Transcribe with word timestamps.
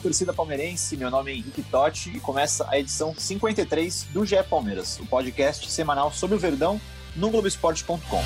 Torcida 0.00 0.32
palmeirense, 0.32 0.96
meu 0.96 1.10
nome 1.10 1.30
é 1.30 1.34
Henrique 1.34 1.62
Totti 1.62 2.10
e 2.16 2.20
começa 2.20 2.66
a 2.70 2.78
edição 2.78 3.14
53 3.14 4.04
do 4.04 4.24
GE 4.24 4.42
Palmeiras, 4.48 4.98
o 4.98 5.06
podcast 5.06 5.70
semanal 5.70 6.10
sobre 6.10 6.36
o 6.36 6.38
Verdão 6.38 6.80
no 7.14 7.28
Globoesporte.com. 7.28 8.22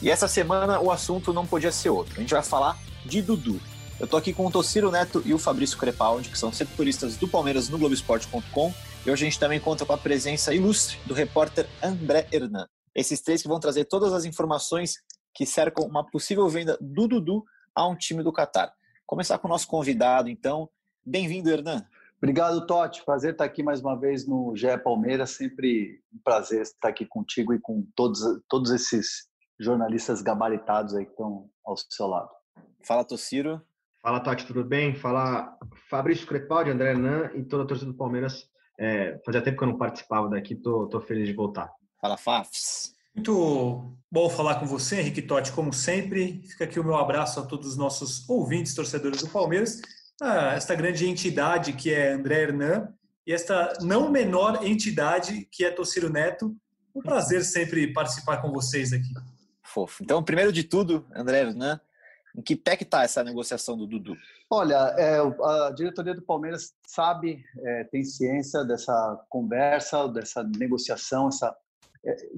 E 0.00 0.08
essa 0.08 0.28
semana 0.28 0.80
o 0.80 0.90
assunto 0.90 1.32
não 1.32 1.46
podia 1.46 1.72
ser 1.72 1.90
outro, 1.90 2.14
a 2.16 2.20
gente 2.20 2.32
vai 2.32 2.42
falar 2.42 2.78
de 3.04 3.20
Dudu. 3.20 3.60
Eu 3.98 4.06
tô 4.06 4.16
aqui 4.16 4.32
com 4.32 4.46
o 4.46 4.50
Tociro 4.50 4.90
Neto 4.90 5.20
e 5.26 5.34
o 5.34 5.38
Fabrício 5.38 5.76
Crepaldi, 5.76 6.30
que 6.30 6.38
são 6.38 6.52
setoristas 6.52 7.16
do 7.16 7.26
Palmeiras 7.26 7.68
no 7.68 7.76
Globoesporte.com, 7.76 8.72
e 9.04 9.10
hoje 9.10 9.24
a 9.24 9.28
gente 9.28 9.38
também 9.38 9.58
conta 9.58 9.84
com 9.84 9.92
a 9.92 9.98
presença 9.98 10.54
ilustre 10.54 10.96
do 11.06 11.12
repórter 11.12 11.68
André 11.82 12.28
Hernan. 12.32 12.66
Esses 12.94 13.20
três 13.20 13.42
que 13.42 13.48
vão 13.48 13.58
trazer 13.58 13.84
todas 13.86 14.12
as 14.12 14.24
informações 14.24 14.94
que 15.34 15.44
cercam 15.44 15.84
uma 15.86 16.08
possível 16.08 16.48
venda 16.48 16.78
do 16.80 17.08
Dudu 17.08 17.44
a 17.74 17.86
um 17.86 17.96
time 17.96 18.22
do 18.22 18.32
Catar. 18.32 18.72
Começar 19.10 19.38
com 19.38 19.48
o 19.48 19.50
nosso 19.50 19.66
convidado, 19.66 20.28
então. 20.28 20.70
Bem-vindo, 21.04 21.50
Hernan. 21.50 21.84
Obrigado, 22.18 22.64
Totti. 22.64 23.04
Prazer 23.04 23.32
estar 23.32 23.44
aqui 23.44 23.60
mais 23.60 23.80
uma 23.80 23.98
vez 23.98 24.24
no 24.24 24.54
GE 24.54 24.78
Palmeiras. 24.84 25.30
Sempre 25.30 26.00
um 26.14 26.18
prazer 26.22 26.62
estar 26.62 26.90
aqui 26.90 27.04
contigo 27.04 27.52
e 27.52 27.58
com 27.58 27.84
todos, 27.96 28.20
todos 28.48 28.70
esses 28.70 29.28
jornalistas 29.58 30.22
gabaritados 30.22 30.94
aí 30.94 31.04
que 31.04 31.10
estão 31.10 31.50
ao 31.66 31.76
seu 31.76 32.06
lado. 32.06 32.30
Fala, 32.86 33.04
Tociro. 33.04 33.60
Fala, 34.00 34.20
Totti, 34.20 34.46
tudo 34.46 34.62
bem? 34.62 34.94
Fala 34.94 35.58
Fabrício 35.88 36.24
Crepaldi, 36.24 36.70
André 36.70 36.90
Hernan 36.90 37.32
e 37.34 37.42
toda 37.42 37.64
a 37.64 37.66
torcida 37.66 37.90
do 37.90 37.98
Palmeiras. 37.98 38.48
É, 38.78 39.20
fazia 39.26 39.42
tempo 39.42 39.58
que 39.58 39.64
eu 39.64 39.68
não 39.70 39.76
participava 39.76 40.28
daqui, 40.28 40.54
tô, 40.54 40.86
tô 40.86 41.00
feliz 41.00 41.26
de 41.26 41.34
voltar. 41.34 41.68
Fala, 42.00 42.16
Fafs. 42.16 42.94
Muito 43.14 43.96
bom 44.10 44.30
falar 44.30 44.60
com 44.60 44.66
você, 44.66 45.00
Henrique 45.00 45.22
Totti, 45.22 45.52
como 45.52 45.72
sempre. 45.72 46.42
Fica 46.46 46.64
aqui 46.64 46.78
o 46.78 46.84
meu 46.84 46.96
abraço 46.96 47.40
a 47.40 47.46
todos 47.46 47.70
os 47.70 47.76
nossos 47.76 48.28
ouvintes, 48.28 48.74
torcedores 48.74 49.20
do 49.20 49.28
Palmeiras. 49.28 49.80
Ah, 50.20 50.54
esta 50.54 50.74
grande 50.74 51.08
entidade 51.08 51.72
que 51.72 51.92
é 51.92 52.12
André 52.12 52.42
Hernan 52.42 52.92
e 53.26 53.32
esta 53.32 53.72
não 53.80 54.10
menor 54.10 54.64
entidade 54.64 55.48
que 55.50 55.64
é 55.64 55.70
Tociro 55.70 56.10
Neto. 56.10 56.54
Um 56.94 57.00
prazer 57.00 57.44
sempre 57.44 57.92
participar 57.92 58.38
com 58.38 58.52
vocês 58.52 58.92
aqui. 58.92 59.12
Fofo. 59.62 60.02
Então, 60.02 60.22
primeiro 60.22 60.52
de 60.52 60.64
tudo, 60.64 61.06
André 61.14 61.40
Hernan, 61.40 61.80
em 62.36 62.42
que 62.42 62.56
pé 62.56 62.76
que 62.76 62.84
está 62.84 63.02
essa 63.02 63.22
negociação 63.22 63.76
do 63.76 63.86
Dudu? 63.86 64.16
Olha, 64.48 64.94
é, 64.98 65.18
a 65.18 65.70
diretoria 65.70 66.14
do 66.14 66.22
Palmeiras 66.22 66.74
sabe, 66.86 67.44
é, 67.58 67.84
tem 67.84 68.02
ciência 68.02 68.64
dessa 68.64 69.24
conversa, 69.28 70.08
dessa 70.08 70.42
negociação, 70.42 71.28
essa 71.28 71.56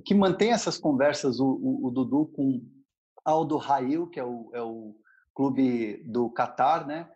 que 0.05 0.15
mantém 0.15 0.53
essas 0.53 0.79
conversas 0.79 1.39
o, 1.39 1.47
o, 1.47 1.87
o 1.87 1.91
Dudu 1.91 2.27
com 2.27 2.61
Aldo 3.25 3.57
Rail, 3.57 4.09
que 4.09 4.19
é 4.19 4.25
o, 4.25 4.51
é 4.53 4.63
o 4.63 4.97
clube 5.35 6.03
do 6.05 6.31
Catar, 6.31 6.87
né? 6.87 7.09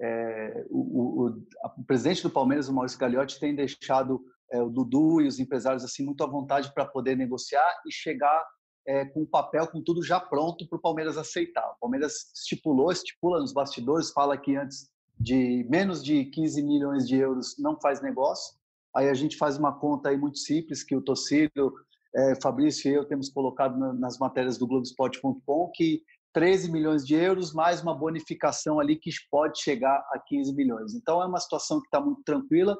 É, 0.00 0.66
o, 0.68 1.26
o, 1.26 1.84
presidente 1.86 2.22
do 2.22 2.30
Palmeiras, 2.30 2.68
o 2.68 2.74
Maurício 2.74 2.98
Gagliotti, 2.98 3.40
tem 3.40 3.54
deixado 3.54 4.22
é, 4.50 4.60
o 4.60 4.68
Dudu 4.68 5.20
e 5.20 5.26
os 5.26 5.38
empresários 5.38 5.84
assim 5.84 6.04
muito 6.04 6.22
à 6.22 6.26
vontade 6.26 6.72
para 6.74 6.84
poder 6.84 7.16
negociar 7.16 7.80
e 7.86 7.92
chegar 7.92 8.44
é, 8.86 9.04
com 9.06 9.22
o 9.22 9.26
papel, 9.26 9.66
com 9.68 9.82
tudo 9.82 10.02
já 10.02 10.20
pronto 10.20 10.68
para 10.68 10.78
o 10.78 10.82
Palmeiras 10.82 11.16
aceitar. 11.16 11.66
O 11.70 11.80
Palmeiras 11.80 12.32
estipulou, 12.34 12.90
estipula 12.90 13.40
nos 13.40 13.52
bastidores, 13.52 14.10
fala 14.10 14.36
que 14.36 14.56
antes 14.56 14.90
de 15.18 15.66
menos 15.70 16.02
de 16.02 16.24
15 16.26 16.62
milhões 16.62 17.06
de 17.06 17.16
euros 17.16 17.56
não 17.58 17.80
faz 17.80 18.02
negócio. 18.02 18.56
Aí 18.94 19.08
a 19.08 19.14
gente 19.14 19.36
faz 19.36 19.56
uma 19.56 19.78
conta 19.78 20.08
aí 20.08 20.16
muito 20.16 20.38
simples 20.38 20.82
que 20.82 20.96
o 20.96 21.00
Tocílio 21.00 21.72
é, 22.14 22.34
Fabrício 22.40 22.90
e 22.90 22.94
eu 22.94 23.04
temos 23.04 23.30
colocado 23.30 23.78
na, 23.78 23.92
nas 23.92 24.18
matérias 24.18 24.58
do 24.58 24.66
Globoesporte.com 24.66 25.70
que 25.74 26.02
13 26.32 26.70
milhões 26.70 27.06
de 27.06 27.14
euros 27.14 27.52
mais 27.52 27.82
uma 27.82 27.94
bonificação 27.94 28.80
ali 28.80 28.96
que 28.96 29.10
pode 29.30 29.60
chegar 29.60 29.96
a 30.12 30.18
15 30.18 30.54
milhões. 30.54 30.94
Então 30.94 31.22
é 31.22 31.26
uma 31.26 31.40
situação 31.40 31.80
que 31.80 31.86
está 31.86 32.00
muito 32.00 32.22
tranquila, 32.24 32.76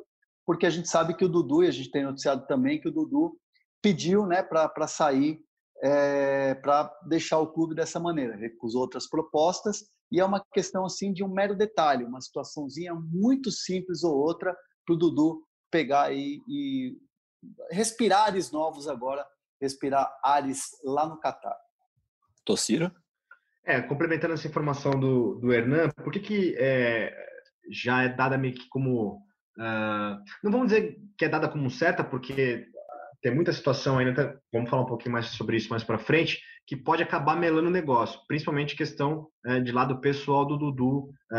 porque 0.46 0.66
a 0.66 0.70
gente 0.70 0.88
sabe 0.88 1.14
que 1.14 1.24
o 1.24 1.28
Dudu, 1.28 1.62
e 1.62 1.68
a 1.68 1.70
gente 1.70 1.90
tem 1.90 2.04
noticiado 2.04 2.46
também 2.46 2.80
que 2.80 2.88
o 2.88 2.92
Dudu 2.92 3.36
pediu 3.82 4.26
né, 4.26 4.42
para 4.42 4.86
sair, 4.86 5.40
é, 5.82 6.54
para 6.54 6.90
deixar 7.06 7.40
o 7.40 7.52
clube 7.52 7.74
dessa 7.74 8.00
maneira, 8.00 8.36
recusou 8.36 8.80
outras 8.82 9.08
propostas, 9.08 9.84
e 10.10 10.20
é 10.20 10.24
uma 10.24 10.42
questão 10.52 10.84
assim 10.84 11.12
de 11.12 11.24
um 11.24 11.28
mero 11.28 11.56
detalhe, 11.56 12.04
uma 12.04 12.20
situaçãozinha 12.20 12.94
muito 12.94 13.50
simples 13.50 14.02
ou 14.04 14.14
outra 14.14 14.56
para 14.86 14.94
o 14.94 14.98
Dudu 14.98 15.42
pegar 15.70 16.12
e, 16.14 16.40
e 16.46 16.96
respirar 17.70 18.24
ares 18.24 18.50
novos 18.50 18.88
agora, 18.88 19.26
respirar 19.60 20.10
ares 20.22 20.70
lá 20.84 21.06
no 21.06 21.18
Catar. 21.18 21.56
Tociro? 22.44 22.90
É, 23.64 23.80
complementando 23.80 24.34
essa 24.34 24.48
informação 24.48 24.98
do, 24.98 25.36
do 25.36 25.52
Hernan, 25.52 25.90
por 25.90 26.12
que, 26.12 26.20
que 26.20 26.56
é, 26.58 27.14
já 27.70 28.02
é 28.02 28.08
dada 28.08 28.36
meio 28.36 28.54
que 28.54 28.68
como. 28.68 29.22
Uh, 29.56 30.18
não 30.42 30.50
vamos 30.50 30.68
dizer 30.68 30.98
que 31.16 31.24
é 31.24 31.28
dada 31.28 31.48
como 31.48 31.70
certa, 31.70 32.02
porque 32.02 32.66
tem 33.22 33.32
muita 33.32 33.52
situação 33.52 33.98
ainda, 33.98 34.40
vamos 34.52 34.68
falar 34.68 34.82
um 34.82 34.86
pouquinho 34.86 35.12
mais 35.12 35.26
sobre 35.26 35.56
isso 35.56 35.68
mais 35.70 35.84
para 35.84 35.98
frente, 35.98 36.40
que 36.72 36.76
pode 36.76 37.02
acabar 37.02 37.36
melando 37.36 37.68
o 37.68 37.70
negócio, 37.70 38.18
principalmente 38.26 38.74
questão 38.74 39.28
é, 39.44 39.60
de 39.60 39.70
lado 39.70 40.00
pessoal 40.00 40.46
do 40.46 40.56
Dudu. 40.56 41.10
É, 41.30 41.36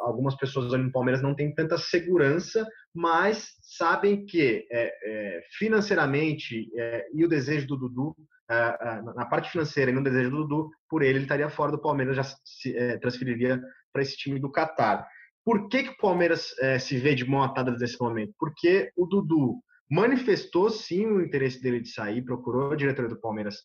algumas 0.00 0.34
pessoas 0.36 0.72
ali 0.72 0.84
no 0.84 0.90
Palmeiras 0.90 1.20
não 1.20 1.34
têm 1.34 1.54
tanta 1.54 1.76
segurança, 1.76 2.66
mas 2.94 3.48
sabem 3.60 4.24
que 4.24 4.66
é, 4.72 5.42
financeiramente 5.58 6.66
e 7.12 7.22
o 7.22 7.28
desejo 7.28 7.66
do 7.66 7.76
Dudu, 7.76 8.16
na 8.48 9.26
parte 9.26 9.50
financeira 9.50 9.90
e 9.90 9.94
no 9.94 10.02
desejo 10.02 10.30
do 10.30 10.46
Dudu, 10.46 10.70
por 10.88 11.02
ele, 11.02 11.18
ele 11.18 11.24
estaria 11.24 11.50
fora 11.50 11.70
do 11.70 11.82
Palmeiras, 11.82 12.16
já 12.16 12.24
se 12.42 12.72
transferiria 13.00 13.60
para 13.92 14.00
esse 14.00 14.16
time 14.16 14.40
do 14.40 14.50
Catar. 14.50 15.06
Por 15.44 15.68
que, 15.68 15.82
que 15.82 15.90
o 15.90 15.98
Palmeiras 15.98 16.54
se 16.80 16.96
vê 16.96 17.14
de 17.14 17.28
mão 17.28 17.42
atada 17.42 17.70
nesse 17.72 18.00
momento? 18.00 18.32
Porque 18.38 18.90
o 18.96 19.04
Dudu 19.04 19.60
manifestou 19.90 20.70
sim 20.70 21.04
o 21.04 21.20
interesse 21.20 21.60
dele 21.60 21.80
de 21.80 21.90
sair, 21.90 22.24
procurou 22.24 22.72
a 22.72 22.76
diretoria 22.76 23.10
do 23.10 23.20
Palmeiras 23.20 23.56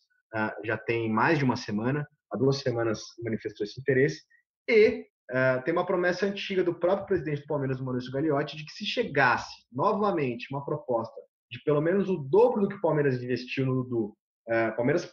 já 0.64 0.76
tem 0.76 1.10
mais 1.10 1.38
de 1.38 1.44
uma 1.44 1.56
semana, 1.56 2.06
há 2.30 2.36
duas 2.36 2.58
semanas 2.58 3.00
manifestou 3.22 3.64
esse 3.64 3.80
interesse, 3.80 4.22
e 4.68 5.06
uh, 5.30 5.62
tem 5.64 5.72
uma 5.72 5.86
promessa 5.86 6.26
antiga 6.26 6.62
do 6.62 6.74
próprio 6.74 7.06
presidente 7.06 7.42
do 7.42 7.46
Palmeiras, 7.46 7.80
Maurício 7.80 8.12
Gagliotti, 8.12 8.56
de 8.56 8.64
que 8.64 8.72
se 8.72 8.84
chegasse 8.84 9.54
novamente 9.72 10.48
uma 10.50 10.64
proposta 10.64 11.20
de 11.50 11.62
pelo 11.62 11.80
menos 11.80 12.08
o 12.08 12.16
dobro 12.16 12.62
do 12.62 12.68
que 12.68 12.74
o 12.74 12.80
Palmeiras 12.80 13.22
investiu 13.22 13.64
no 13.64 13.84
Dudu, 13.84 14.16
uh, 14.48 14.76
Palmeiras, 14.76 15.08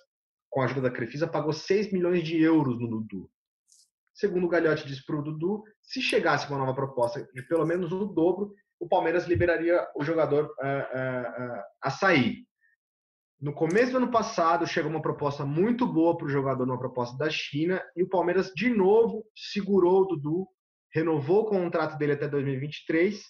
com 0.49 0.61
a 0.61 0.65
ajuda 0.65 0.81
da 0.81 0.91
Crefisa, 0.91 1.27
pagou 1.27 1.53
6 1.53 1.91
milhões 1.91 2.23
de 2.23 2.41
euros 2.41 2.79
no 2.79 2.87
Dudu. 2.87 3.29
Segundo 4.13 4.45
o 4.45 4.49
Gagliotti 4.49 4.87
disse 4.87 5.05
para 5.05 5.17
o 5.17 5.23
Dudu, 5.23 5.63
se 5.81 6.01
chegasse 6.01 6.47
uma 6.47 6.59
nova 6.59 6.73
proposta 6.73 7.27
de 7.33 7.41
pelo 7.47 7.65
menos 7.65 7.91
o 7.91 8.05
dobro, 8.05 8.53
o 8.79 8.87
Palmeiras 8.87 9.27
liberaria 9.27 9.87
o 9.95 10.03
jogador 10.03 10.45
uh, 10.45 11.63
a 11.81 11.89
sair. 11.89 12.45
No 13.43 13.51
começo 13.51 13.91
do 13.91 13.97
ano 13.97 14.09
passado, 14.09 14.65
chegou 14.65 14.89
uma 14.89 15.01
proposta 15.01 15.45
muito 15.45 15.85
boa 15.85 16.15
para 16.15 16.27
o 16.27 16.29
jogador, 16.29 16.63
uma 16.63 16.79
proposta 16.79 17.17
da 17.17 17.29
China, 17.29 17.83
e 17.93 18.01
o 18.01 18.07
Palmeiras, 18.07 18.53
de 18.55 18.69
novo, 18.69 19.25
segurou 19.35 20.03
o 20.03 20.05
Dudu, 20.05 20.47
renovou 20.93 21.41
o 21.41 21.45
contrato 21.47 21.97
dele 21.97 22.13
até 22.13 22.25
2023, 22.25 23.21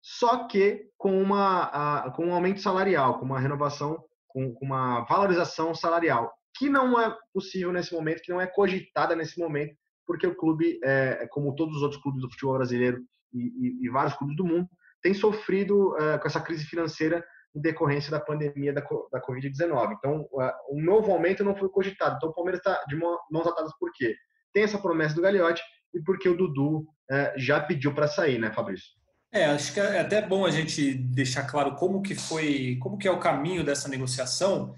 só 0.00 0.46
que 0.46 0.88
com, 0.96 1.20
uma, 1.20 2.08
com 2.12 2.26
um 2.26 2.32
aumento 2.32 2.60
salarial, 2.60 3.18
com 3.18 3.24
uma 3.24 3.40
renovação, 3.40 4.04
com, 4.28 4.56
uma 4.62 5.00
valorização 5.06 5.74
salarial, 5.74 6.32
que 6.56 6.70
não 6.70 7.00
é 7.00 7.12
possível 7.34 7.72
nesse 7.72 7.92
momento, 7.92 8.22
que 8.22 8.30
não 8.30 8.40
é 8.40 8.46
cogitada 8.46 9.16
nesse 9.16 9.40
momento, 9.40 9.74
porque 10.06 10.24
o 10.24 10.36
clube, 10.36 10.78
é, 10.84 11.26
como 11.32 11.56
todos 11.56 11.78
os 11.78 11.82
outros 11.82 12.00
clubes 12.00 12.22
do 12.22 12.30
futebol 12.30 12.58
brasileiro, 12.58 13.02
e, 13.34 13.88
vários 13.88 14.14
clubes 14.14 14.36
do 14.36 14.46
mundo 14.46 14.68
têm 15.02 15.12
sofrido 15.12 15.94
uh, 15.94 16.20
com 16.20 16.28
essa 16.28 16.40
crise 16.40 16.64
financeira 16.64 17.24
em 17.54 17.60
decorrência 17.60 18.10
da 18.10 18.20
pandemia 18.20 18.72
da, 18.72 18.80
da 18.80 19.20
Covid-19. 19.20 19.94
Então, 19.98 20.26
um 20.70 20.82
novo 20.82 21.12
aumento 21.12 21.44
não 21.44 21.54
foi 21.54 21.68
cogitado. 21.68 22.16
Então, 22.16 22.30
o 22.30 22.34
Palmeiras 22.34 22.60
está 22.60 22.82
de 22.88 22.96
mãos 22.96 23.46
atadas 23.46 23.72
por 23.78 23.90
quê? 23.92 24.14
Tem 24.52 24.64
essa 24.64 24.78
promessa 24.78 25.14
do 25.14 25.22
Gagliotti 25.22 25.62
e 25.94 26.00
porque 26.02 26.28
o 26.28 26.36
Dudu 26.36 26.78
uh, 26.78 27.32
já 27.36 27.60
pediu 27.60 27.94
para 27.94 28.08
sair, 28.08 28.38
né, 28.38 28.50
Fabrício? 28.52 28.90
É, 29.34 29.46
acho 29.46 29.72
que 29.72 29.80
é 29.80 30.00
até 30.00 30.20
bom 30.20 30.44
a 30.44 30.50
gente 30.50 30.92
deixar 30.94 31.44
claro 31.44 31.74
como 31.76 32.02
que 32.02 32.14
foi, 32.14 32.78
como 32.80 32.98
que 32.98 33.08
é 33.08 33.10
o 33.10 33.20
caminho 33.20 33.64
dessa 33.64 33.88
negociação. 33.88 34.74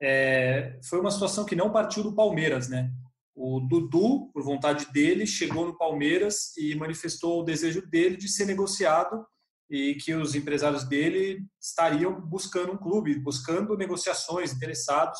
É, 0.00 0.78
foi 0.82 1.00
uma 1.00 1.10
situação 1.10 1.44
que 1.44 1.56
não 1.56 1.70
partiu 1.70 2.02
do 2.02 2.14
Palmeiras, 2.14 2.68
né? 2.68 2.90
O 3.34 3.60
Dudu, 3.60 4.30
por 4.32 4.42
vontade 4.42 4.90
dele, 4.92 5.26
chegou 5.26 5.66
no 5.66 5.76
Palmeiras 5.76 6.56
e 6.56 6.74
manifestou 6.74 7.40
o 7.40 7.44
desejo 7.44 7.86
dele 7.86 8.16
de 8.16 8.28
ser 8.28 8.46
negociado 8.46 9.24
e 9.70 9.94
que 9.96 10.14
os 10.14 10.34
empresários 10.34 10.84
dele 10.84 11.40
estariam 11.60 12.20
buscando 12.20 12.72
um 12.72 12.76
clube, 12.78 13.18
buscando 13.18 13.76
negociações, 13.76 14.52
interessados. 14.52 15.18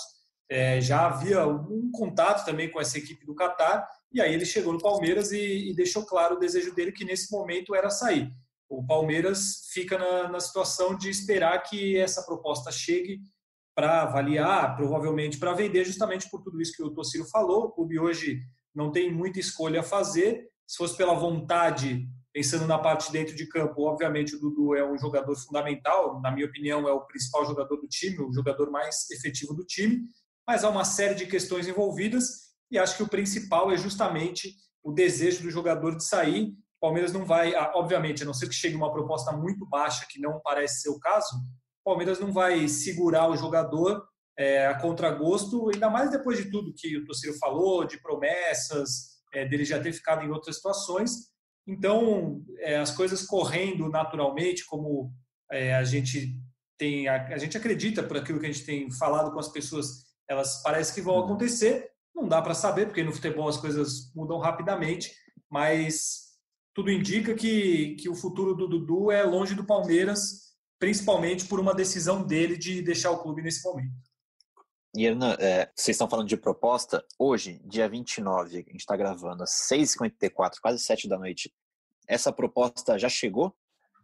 É, 0.50 0.80
já 0.80 1.06
havia 1.06 1.46
um 1.46 1.90
contato 1.92 2.44
também 2.44 2.70
com 2.70 2.80
essa 2.80 2.96
equipe 2.96 3.26
do 3.26 3.34
Catar, 3.34 3.86
e 4.10 4.20
aí 4.20 4.32
ele 4.32 4.46
chegou 4.46 4.72
no 4.72 4.80
Palmeiras 4.80 5.30
e, 5.30 5.70
e, 5.70 5.74
deixou 5.74 6.06
claro 6.06 6.36
o 6.36 6.38
desejo 6.38 6.74
dele 6.74 6.92
que 6.92 7.04
nesse 7.04 7.30
momento 7.30 7.74
era 7.74 7.90
sair. 7.90 8.32
O 8.66 8.86
Palmeiras 8.86 9.68
fica 9.72 9.98
na, 9.98 10.28
na 10.28 10.40
situação 10.40 10.96
de 10.96 11.10
esperar 11.10 11.62
que 11.62 11.98
essa 11.98 12.24
proposta 12.24 12.72
chegue 12.72 13.20
para 13.74 14.02
avaliar, 14.02 14.74
provavelmente 14.76 15.38
para 15.38 15.52
vender, 15.52 15.84
justamente 15.84 16.28
por 16.30 16.42
tudo 16.42 16.60
isso 16.60 16.72
que 16.72 16.82
o 16.82 16.90
Tociro 16.90 17.26
falou. 17.26 17.66
O 17.66 17.70
clube 17.70 17.98
hoje 17.98 18.40
não 18.74 18.90
tem 18.90 19.12
muita 19.12 19.38
escolha 19.38 19.80
a 19.80 19.84
fazer. 19.84 20.48
Se 20.66 20.76
fosse 20.78 20.96
pela 20.96 21.14
vontade 21.14 22.08
Pensando 22.38 22.68
na 22.68 22.78
parte 22.78 23.10
dentro 23.10 23.34
de 23.34 23.48
campo, 23.48 23.82
obviamente 23.82 24.36
o 24.36 24.38
Dudu 24.38 24.72
é 24.72 24.88
um 24.88 24.96
jogador 24.96 25.34
fundamental, 25.34 26.20
na 26.20 26.30
minha 26.30 26.46
opinião 26.46 26.88
é 26.88 26.92
o 26.92 27.04
principal 27.04 27.44
jogador 27.44 27.78
do 27.78 27.88
time, 27.88 28.20
o 28.20 28.32
jogador 28.32 28.70
mais 28.70 29.10
efetivo 29.10 29.52
do 29.54 29.64
time, 29.64 30.02
mas 30.46 30.62
há 30.62 30.70
uma 30.70 30.84
série 30.84 31.16
de 31.16 31.26
questões 31.26 31.66
envolvidas 31.66 32.54
e 32.70 32.78
acho 32.78 32.96
que 32.96 33.02
o 33.02 33.08
principal 33.08 33.72
é 33.72 33.76
justamente 33.76 34.54
o 34.84 34.92
desejo 34.92 35.42
do 35.42 35.50
jogador 35.50 35.96
de 35.96 36.04
sair. 36.04 36.50
O 36.76 36.80
Palmeiras 36.80 37.12
não 37.12 37.24
vai, 37.24 37.56
obviamente, 37.74 38.22
a 38.22 38.26
não 38.26 38.32
ser 38.32 38.46
que 38.46 38.54
chegue 38.54 38.76
uma 38.76 38.92
proposta 38.92 39.32
muito 39.32 39.66
baixa, 39.66 40.06
que 40.08 40.20
não 40.20 40.40
parece 40.40 40.82
ser 40.82 40.90
o 40.90 41.00
caso, 41.00 41.34
o 41.34 41.90
Palmeiras 41.90 42.20
não 42.20 42.32
vai 42.32 42.68
segurar 42.68 43.28
o 43.28 43.36
jogador 43.36 44.00
é, 44.38 44.64
a 44.68 44.78
contragosto, 44.78 45.70
ainda 45.74 45.90
mais 45.90 46.12
depois 46.12 46.38
de 46.38 46.48
tudo 46.52 46.72
que 46.72 46.98
o 46.98 47.04
torcedor 47.04 47.36
falou, 47.40 47.84
de 47.84 48.00
promessas, 48.00 49.18
é, 49.34 49.44
dele 49.44 49.64
já 49.64 49.82
ter 49.82 49.92
ficado 49.92 50.24
em 50.24 50.30
outras 50.30 50.54
situações. 50.54 51.36
Então, 51.68 52.42
é, 52.60 52.78
as 52.78 52.90
coisas 52.90 53.26
correndo 53.26 53.90
naturalmente, 53.90 54.64
como 54.64 55.12
é, 55.52 55.74
a 55.74 55.84
gente 55.84 56.34
tem, 56.78 57.06
a, 57.06 57.26
a, 57.26 57.36
gente 57.36 57.58
acredita 57.58 58.02
por 58.02 58.16
aquilo 58.16 58.40
que 58.40 58.46
a 58.46 58.50
gente 58.50 58.64
tem 58.64 58.90
falado 58.90 59.30
com 59.30 59.38
as 59.38 59.48
pessoas, 59.48 60.06
elas 60.26 60.62
parecem 60.62 60.94
que 60.94 61.02
vão 61.02 61.16
uhum. 61.16 61.24
acontecer. 61.24 61.90
Não 62.14 62.26
dá 62.26 62.40
para 62.40 62.54
saber, 62.54 62.86
porque 62.86 63.04
no 63.04 63.12
futebol 63.12 63.46
as 63.46 63.58
coisas 63.58 64.10
mudam 64.14 64.38
rapidamente, 64.38 65.12
mas 65.50 66.28
tudo 66.74 66.90
indica 66.90 67.34
que, 67.34 67.96
que 67.96 68.08
o 68.08 68.14
futuro 68.14 68.54
do 68.54 68.66
Dudu 68.66 69.10
é 69.10 69.22
longe 69.22 69.54
do 69.54 69.66
Palmeiras, 69.66 70.54
principalmente 70.78 71.44
por 71.44 71.60
uma 71.60 71.74
decisão 71.74 72.26
dele 72.26 72.56
de 72.56 72.80
deixar 72.80 73.10
o 73.10 73.18
clube 73.18 73.42
nesse 73.42 73.62
momento. 73.62 73.92
E, 74.96 75.04
Hernan, 75.04 75.36
é, 75.38 75.70
vocês 75.76 75.94
estão 75.94 76.08
falando 76.08 76.28
de 76.28 76.36
proposta. 76.36 77.04
Hoje, 77.18 77.60
dia 77.64 77.88
29, 77.88 78.56
a 78.56 78.58
gente 78.58 78.76
está 78.76 78.96
gravando 78.96 79.42
às 79.42 79.50
6h54, 79.70 80.54
quase 80.62 80.82
7 80.82 81.08
da 81.08 81.18
noite. 81.18 81.52
Essa 82.08 82.32
proposta 82.32 82.98
já 82.98 83.08
chegou? 83.08 83.54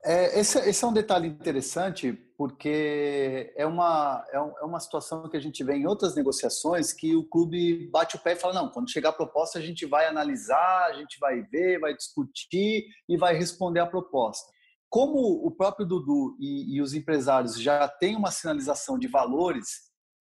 É, 0.04 0.38
esse, 0.38 0.58
esse, 0.58 0.84
é 0.84 0.86
um 0.86 0.92
detalhe 0.92 1.26
interessante, 1.26 2.12
porque 2.36 3.54
é 3.56 3.64
uma, 3.64 4.22
é, 4.30 4.36
é, 4.36 4.64
uma 4.64 4.78
situação 4.78 5.26
que 5.30 5.36
a 5.36 5.40
gente 5.40 5.64
vê 5.64 5.76
em 5.76 5.86
outras 5.86 6.14
negociações 6.14 6.92
que 6.92 7.16
o 7.16 7.24
clube 7.24 7.88
bate 7.90 8.16
o 8.16 8.18
pé 8.18 8.34
e 8.34 8.36
fala: 8.36 8.52
não, 8.52 8.68
quando 8.68 8.90
chegar 8.90 9.08
a 9.08 9.14
proposta, 9.14 9.58
a 9.58 9.62
gente 9.62 9.86
vai 9.86 10.06
analisar, 10.06 10.90
a 10.90 10.92
gente 10.92 11.18
vai 11.18 11.40
ver, 11.40 11.80
vai 11.80 11.96
discutir 11.96 12.84
e 13.08 13.16
vai 13.16 13.34
responder 13.34 13.80
a 13.80 13.86
proposta. 13.86 14.52
Como 14.90 15.18
o 15.18 15.50
próprio 15.50 15.86
Dudu 15.86 16.36
e, 16.38 16.76
e 16.76 16.82
os 16.82 16.92
empresários 16.92 17.58
já 17.58 17.88
têm 17.88 18.14
uma 18.14 18.30
sinalização 18.30 18.98
de 18.98 19.08
valores 19.08 19.66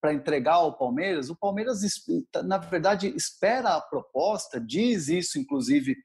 para 0.01 0.13
entregar 0.13 0.55
ao 0.55 0.77
Palmeiras, 0.77 1.29
o 1.29 1.35
Palmeiras, 1.35 1.81
na 2.43 2.57
verdade, 2.57 3.13
espera 3.15 3.75
a 3.75 3.81
proposta, 3.81 4.59
diz 4.59 5.09
isso, 5.09 5.37
inclusive, 5.37 5.95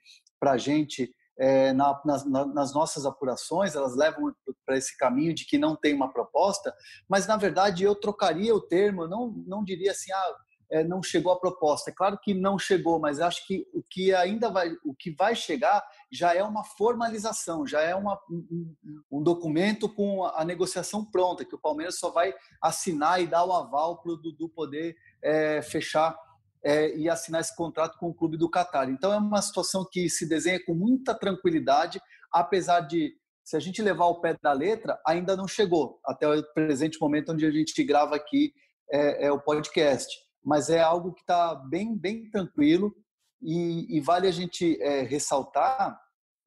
para 0.40 0.52
a 0.52 0.58
gente 0.58 1.10
é, 1.38 1.72
na, 1.72 2.00
nas, 2.04 2.24
nas, 2.24 2.74
nossas 2.74 3.06
apurações, 3.06 3.74
elas 3.74 3.94
levam 3.94 4.34
para 4.66 4.76
esse 4.76 4.96
caminho 4.96 5.34
de 5.34 5.46
que 5.46 5.56
não 5.56 5.76
tem 5.76 5.94
uma 5.94 6.12
proposta, 6.12 6.74
mas, 7.08 7.26
na 7.26 7.36
verdade, 7.36 7.84
eu 7.84 7.94
trocaria 7.94 8.54
o 8.54 8.60
termo, 8.60 9.06
não, 9.06 9.32
não 9.46 9.64
diria 9.64 9.92
assim, 9.92 10.12
ah, 10.12 10.36
é, 10.70 10.84
não 10.84 11.02
chegou 11.02 11.32
a 11.32 11.40
proposta. 11.40 11.90
É 11.90 11.94
claro 11.94 12.18
que 12.22 12.34
não 12.34 12.58
chegou, 12.58 12.98
mas 12.98 13.20
acho 13.20 13.46
que 13.46 13.66
o 13.72 13.82
que 13.82 14.14
ainda 14.14 14.50
vai, 14.50 14.70
o 14.84 14.94
que 14.94 15.10
vai 15.10 15.34
chegar 15.34 15.82
já 16.12 16.34
é 16.34 16.42
uma 16.42 16.64
formalização, 16.64 17.66
já 17.66 17.80
é 17.80 17.94
uma, 17.94 18.20
um, 18.30 18.74
um, 19.10 19.22
documento 19.22 19.88
com 19.88 20.24
a, 20.24 20.44
negociação 20.44 21.04
pronta, 21.04 21.44
que 21.44 21.54
o 21.54 21.60
Palmeiras 21.60 21.98
só 21.98 22.10
vai 22.10 22.34
assinar 22.62 23.22
e 23.22 23.26
dar 23.26 23.44
o 23.44 23.52
aval 23.52 24.02
para 24.02 24.12
o 24.12 24.16
Dudu 24.16 24.48
poder 24.48 24.96
é, 25.22 25.62
fechar 25.62 26.16
é, 26.64 26.96
e 26.96 27.08
assinar 27.08 27.40
esse 27.40 27.54
contrato 27.54 27.98
com 27.98 28.08
o 28.08 28.14
clube 28.14 28.36
do 28.36 28.50
Catar. 28.50 28.88
Então 28.90 29.12
é 29.12 29.16
uma 29.16 29.42
situação 29.42 29.86
que 29.90 30.08
se 30.08 30.28
desenha 30.28 30.62
com 30.64 30.74
muita 30.74 31.14
tranquilidade, 31.14 32.00
apesar 32.32 32.80
de 32.80 33.12
se 33.44 33.56
a 33.56 33.60
gente 33.60 33.80
levar 33.80 34.06
o 34.06 34.20
pé 34.20 34.36
da 34.42 34.52
letra, 34.52 35.00
ainda 35.06 35.34
não 35.36 35.48
chegou 35.48 35.98
até 36.04 36.28
o 36.28 36.42
presente 36.52 37.00
momento 37.00 37.32
onde 37.32 37.46
a 37.46 37.50
gente 37.50 37.82
grava 37.82 38.16
aqui 38.16 38.52
é, 38.90 39.26
é 39.26 39.32
o 39.32 39.40
podcast 39.40 40.28
mas 40.48 40.70
é 40.70 40.80
algo 40.80 41.12
que 41.12 41.20
está 41.20 41.54
bem, 41.54 41.94
bem 41.94 42.30
tranquilo 42.30 42.94
e, 43.42 43.96
e, 43.96 44.00
vale 44.00 44.26
a 44.26 44.30
gente 44.30 44.80
é, 44.82 45.02
ressaltar 45.02 46.00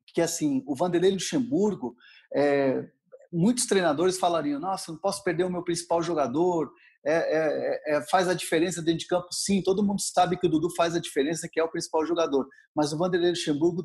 que 0.07 0.19
assim 0.19 0.63
o 0.65 0.75
Vanderlei 0.75 1.11
Luxemburgo, 1.11 1.95
é, 2.33 2.83
muitos 3.31 3.65
treinadores 3.65 4.17
falariam: 4.17 4.59
nossa, 4.59 4.91
não 4.91 4.99
posso 4.99 5.23
perder 5.23 5.45
o 5.45 5.51
meu 5.51 5.63
principal 5.63 6.01
jogador, 6.01 6.73
é, 7.03 7.13
é, 7.13 7.95
é, 7.95 8.01
faz 8.01 8.27
a 8.27 8.33
diferença 8.33 8.81
dentro 8.81 8.99
de 8.99 9.07
campo. 9.07 9.27
Sim, 9.31 9.61
todo 9.61 9.83
mundo 9.83 10.01
sabe 10.01 10.37
que 10.37 10.45
o 10.45 10.49
Dudu 10.49 10.69
faz 10.75 10.95
a 10.95 10.99
diferença, 10.99 11.49
que 11.51 11.59
é 11.59 11.63
o 11.63 11.71
principal 11.71 12.05
jogador. 12.05 12.47
Mas 12.75 12.93
o 12.93 12.97
Vanderlei 12.97 13.31
Luxemburgo, 13.31 13.83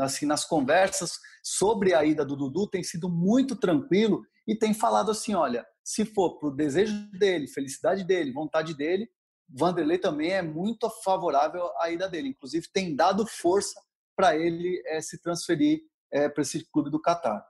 assim, 0.00 0.26
nas 0.26 0.44
conversas 0.44 1.12
sobre 1.42 1.94
a 1.94 2.04
ida 2.04 2.24
do 2.24 2.36
Dudu, 2.36 2.68
tem 2.68 2.82
sido 2.82 3.08
muito 3.08 3.56
tranquilo 3.56 4.22
e 4.46 4.56
tem 4.56 4.74
falado 4.74 5.10
assim: 5.10 5.34
olha, 5.34 5.66
se 5.82 6.04
for 6.04 6.38
para 6.38 6.48
o 6.48 6.54
desejo 6.54 6.94
dele, 7.12 7.48
felicidade 7.48 8.04
dele, 8.04 8.32
vontade 8.32 8.74
dele, 8.74 9.08
Vanderlei 9.48 9.98
também 9.98 10.32
é 10.32 10.42
muito 10.42 10.90
favorável 11.02 11.70
à 11.78 11.90
ida 11.90 12.08
dele. 12.08 12.28
Inclusive, 12.28 12.66
tem 12.72 12.94
dado 12.94 13.26
força 13.26 13.80
para 14.14 14.36
ele 14.36 14.82
é, 14.86 15.00
se 15.00 15.20
transferir 15.22 15.80
é, 16.12 16.28
para 16.28 16.42
esse 16.42 16.68
clube 16.70 16.90
do 16.90 17.00
Catar. 17.00 17.42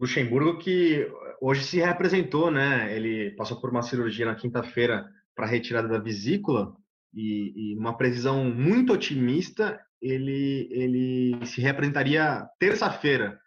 Luxemburgo 0.00 0.58
que 0.58 1.06
hoje 1.40 1.62
se 1.62 1.78
representou, 1.78 2.50
né? 2.50 2.96
Ele 2.96 3.32
passou 3.32 3.60
por 3.60 3.70
uma 3.70 3.82
cirurgia 3.82 4.24
na 4.24 4.34
quinta-feira 4.34 5.06
para 5.36 5.46
retirada 5.46 5.88
da 5.88 5.98
vesícula 5.98 6.74
e, 7.14 7.72
e 7.74 7.78
uma 7.78 7.96
previsão 7.96 8.44
muito 8.44 8.94
otimista, 8.94 9.78
ele 10.00 10.68
ele 10.70 11.46
se 11.46 11.60
representaria 11.60 12.46
terça-feira. 12.58 13.38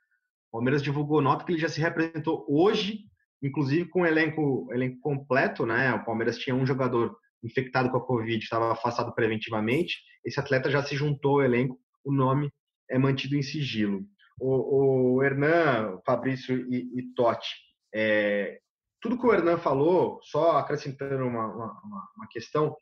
O 0.50 0.58
Palmeiras 0.58 0.84
divulgou 0.84 1.22
nota 1.22 1.44
que 1.44 1.52
ele 1.52 1.60
já 1.60 1.70
se 1.70 1.82
representou 1.82 2.46
hoje, 2.48 3.00
inclusive 3.42 3.90
com 3.90 4.02
o 4.02 4.06
elenco, 4.06 4.70
elenco 4.72 5.00
completo, 5.02 5.66
né? 5.66 5.92
O 5.94 6.06
Palmeiras 6.06 6.38
tinha 6.38 6.56
um 6.56 6.68
jogador 6.68 7.18
infectado 7.44 7.90
com 7.90 7.98
a 7.98 8.06
Covid, 8.06 8.44
estava 8.44 8.72
afastado 8.72 9.14
preventivamente. 9.16 9.98
Esse 10.24 10.40
atleta 10.40 10.70
já 10.70 10.84
se 10.84 10.96
juntou 10.96 11.40
ao 11.40 11.46
elenco, 11.46 11.80
o 12.04 12.14
nome 12.14 12.52
é 12.90 13.00
mantido 13.00 13.36
em 13.36 13.42
sigilo. 13.42 14.06
O, 14.40 15.16
o 15.16 15.24
Hernan, 15.24 16.00
Fabrício 16.06 16.56
e, 16.70 17.00
e 17.00 17.14
Totti, 17.16 17.50
é, 17.94 18.60
tudo 19.02 19.20
que 19.20 19.26
o 19.26 19.34
Hernan 19.34 19.58
falou, 19.58 20.20
só 20.24 20.58
acrescentando 20.58 21.26
uma, 21.26 21.46
uma, 21.46 22.12
uma 22.16 22.28
questão, 22.32 22.76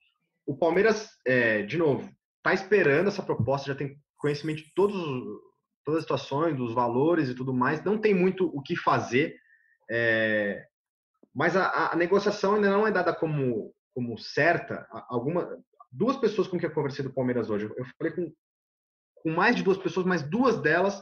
o 0.45 0.55
Palmeiras, 0.55 1.09
é, 1.25 1.63
de 1.63 1.77
novo, 1.77 2.09
está 2.37 2.53
esperando 2.53 3.07
essa 3.07 3.23
proposta, 3.23 3.67
já 3.67 3.75
tem 3.75 3.97
conhecimento 4.17 4.63
de 4.63 4.73
todos, 4.73 4.95
todas 5.83 5.99
as 5.99 6.03
situações, 6.03 6.55
dos 6.55 6.73
valores 6.73 7.29
e 7.29 7.35
tudo 7.35 7.53
mais, 7.53 7.83
não 7.83 7.97
tem 7.97 8.13
muito 8.13 8.45
o 8.55 8.61
que 8.61 8.75
fazer, 8.75 9.35
é, 9.89 10.63
mas 11.33 11.55
a, 11.55 11.91
a, 11.91 11.95
negociação 11.95 12.55
ainda 12.55 12.69
não 12.69 12.85
é 12.85 12.91
dada 12.91 13.13
como 13.13 13.73
como 13.93 14.17
certa 14.17 14.87
alguma 15.09 15.49
duas 15.91 16.15
pessoas 16.15 16.47
com 16.47 16.57
quem 16.57 16.69
eu 16.69 16.73
conversei 16.73 17.03
do 17.03 17.13
Palmeiras 17.13 17.49
hoje. 17.49 17.65
Eu 17.65 17.85
falei 17.97 18.13
com, 18.13 18.33
com 19.15 19.31
mais 19.31 19.55
de 19.55 19.63
duas 19.63 19.77
pessoas, 19.77 20.05
mas 20.05 20.21
duas 20.21 20.61
delas 20.61 21.01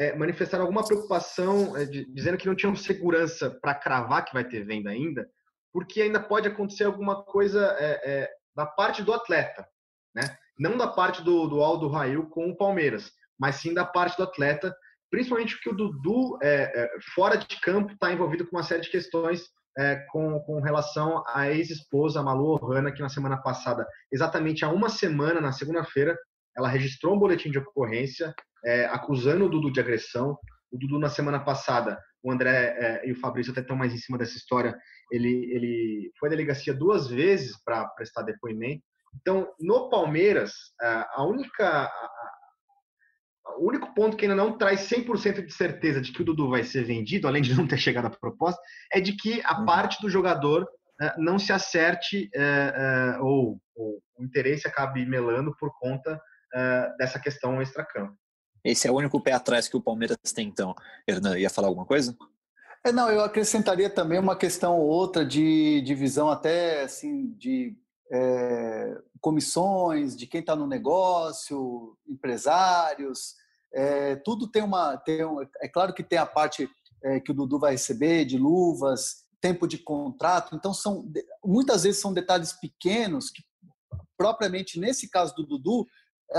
é, 0.00 0.16
manifestaram 0.16 0.64
alguma 0.64 0.82
preocupação, 0.82 1.76
é, 1.76 1.84
de, 1.84 2.06
dizendo 2.06 2.38
que 2.38 2.46
não 2.46 2.56
tinham 2.56 2.74
segurança 2.74 3.50
para 3.60 3.74
cravar 3.74 4.24
que 4.24 4.32
vai 4.32 4.42
ter 4.42 4.64
venda 4.64 4.88
ainda, 4.88 5.28
porque 5.70 6.00
ainda 6.00 6.18
pode 6.18 6.48
acontecer 6.48 6.84
alguma 6.84 7.22
coisa 7.22 7.76
é, 7.78 8.00
é, 8.02 8.30
da 8.56 8.64
parte 8.64 9.02
do 9.02 9.12
atleta, 9.12 9.68
né? 10.14 10.22
Não 10.58 10.78
da 10.78 10.88
parte 10.88 11.22
do, 11.22 11.46
do 11.46 11.62
Aldo 11.62 11.88
Rail 11.88 12.26
com 12.30 12.48
o 12.48 12.56
Palmeiras, 12.56 13.12
mas 13.38 13.56
sim 13.56 13.74
da 13.74 13.84
parte 13.84 14.16
do 14.16 14.22
atleta, 14.22 14.74
principalmente 15.10 15.54
porque 15.54 15.68
o 15.68 15.76
Dudu, 15.76 16.38
é, 16.42 16.82
é, 16.82 16.90
fora 17.14 17.36
de 17.36 17.60
campo, 17.60 17.92
está 17.92 18.10
envolvido 18.10 18.46
com 18.46 18.56
uma 18.56 18.62
série 18.62 18.82
de 18.82 18.90
questões 18.90 19.42
com, 20.10 20.38
com 20.40 20.60
relação 20.60 21.24
à 21.28 21.48
ex-esposa 21.48 22.22
Malu 22.22 22.58
Ohana, 22.60 22.92
que 22.92 23.00
na 23.00 23.08
semana 23.08 23.38
passada, 23.38 23.86
exatamente 24.12 24.62
há 24.62 24.68
uma 24.68 24.90
semana, 24.90 25.40
na 25.40 25.52
segunda-feira, 25.52 26.18
ela 26.56 26.68
registrou 26.68 27.14
um 27.14 27.18
boletim 27.18 27.50
de 27.50 27.58
ocorrência 27.58 28.34
é, 28.64 28.86
acusando 28.86 29.46
o 29.46 29.48
Dudu 29.48 29.72
de 29.72 29.80
agressão. 29.80 30.36
O 30.70 30.78
Dudu, 30.78 30.98
na 30.98 31.08
semana 31.08 31.40
passada, 31.40 31.98
o 32.22 32.30
André 32.30 32.76
é, 32.78 33.08
e 33.08 33.12
o 33.12 33.18
Fabrício 33.18 33.52
até 33.52 33.60
estão 33.60 33.76
mais 33.76 33.92
em 33.92 33.98
cima 33.98 34.18
dessa 34.18 34.36
história, 34.36 34.76
ele, 35.10 35.28
ele 35.52 36.12
foi 36.18 36.28
à 36.28 36.30
delegacia 36.30 36.74
duas 36.74 37.08
vezes 37.08 37.60
para 37.64 37.86
prestar 37.88 38.22
depoimento. 38.22 38.82
Então, 39.20 39.48
no 39.58 39.88
Palmeiras, 39.88 40.52
a 40.80 41.24
única 41.24 41.90
o 43.58 43.66
único 43.68 43.92
ponto 43.94 44.16
que 44.16 44.24
ainda 44.24 44.36
não 44.36 44.56
traz 44.56 44.88
100% 44.88 45.44
de 45.44 45.52
certeza 45.52 46.00
de 46.00 46.12
que 46.12 46.22
o 46.22 46.24
Dudu 46.24 46.48
vai 46.48 46.62
ser 46.62 46.84
vendido, 46.84 47.26
além 47.26 47.42
de 47.42 47.52
não 47.54 47.66
ter 47.66 47.78
chegado 47.78 48.06
a 48.06 48.10
proposta, 48.10 48.60
é 48.92 49.00
de 49.00 49.16
que 49.16 49.42
a 49.44 49.58
uhum. 49.58 49.66
parte 49.66 50.00
do 50.00 50.08
jogador 50.08 50.68
não 51.18 51.38
se 51.38 51.52
acerte 51.52 52.30
ou, 53.20 53.60
ou 53.74 54.00
o 54.16 54.24
interesse 54.24 54.68
acabe 54.68 55.04
melando 55.04 55.54
por 55.58 55.72
conta 55.78 56.20
dessa 56.98 57.18
questão 57.18 57.60
extracampo. 57.62 58.16
Esse 58.64 58.86
é 58.86 58.90
o 58.90 58.96
único 58.96 59.20
pé 59.20 59.32
atrás 59.32 59.68
que 59.68 59.76
o 59.76 59.80
Palmeiras 59.80 60.18
tem, 60.34 60.48
então. 60.48 60.74
Hernan, 61.08 61.38
ia 61.38 61.48
falar 61.48 61.68
alguma 61.68 61.86
coisa? 61.86 62.16
É, 62.84 62.92
não, 62.92 63.10
eu 63.10 63.22
acrescentaria 63.22 63.90
também 63.90 64.18
uma 64.18 64.36
questão 64.36 64.78
ou 64.78 64.88
outra 64.88 65.24
de 65.24 65.80
divisão 65.82 66.30
até 66.30 66.82
assim 66.82 67.32
de 67.38 67.76
é, 68.10 68.98
comissões, 69.20 70.16
de 70.16 70.26
quem 70.26 70.40
está 70.40 70.56
no 70.56 70.66
negócio, 70.66 71.96
empresários, 72.08 73.34
é, 73.72 74.16
tudo 74.16 74.48
tem 74.48 74.62
uma. 74.62 74.96
Tem 74.96 75.24
um, 75.24 75.40
é 75.60 75.68
claro 75.68 75.94
que 75.94 76.02
tem 76.02 76.18
a 76.18 76.26
parte 76.26 76.68
é, 77.02 77.20
que 77.20 77.30
o 77.30 77.34
Dudu 77.34 77.58
vai 77.58 77.72
receber 77.72 78.24
de 78.24 78.36
luvas, 78.36 79.24
tempo 79.40 79.66
de 79.66 79.78
contrato, 79.78 80.54
então 80.54 80.74
são 80.74 81.10
muitas 81.44 81.84
vezes 81.84 82.00
são 82.00 82.12
detalhes 82.12 82.52
pequenos 82.52 83.30
que 83.30 83.42
propriamente 84.18 84.78
nesse 84.78 85.08
caso 85.08 85.34
do 85.34 85.46
Dudu 85.46 85.86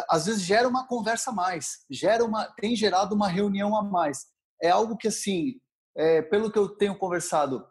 às 0.10 0.25
vezes 0.25 0.41
gera 0.41 0.67
uma 0.67 0.88
conversa 0.88 1.31
a 1.31 1.33
mais, 1.33 1.79
gera 1.89 2.24
uma, 2.24 2.45
tem 2.60 2.75
gerado 2.75 3.15
uma 3.15 3.27
reunião 3.27 3.75
a 3.75 3.83
mais. 3.83 4.25
É 4.62 4.69
algo 4.69 4.95
que, 4.95 5.07
assim, 5.07 5.55
é, 5.95 6.21
pelo 6.21 6.51
que 6.51 6.57
eu 6.57 6.69
tenho 6.69 6.98
conversado, 6.98 7.65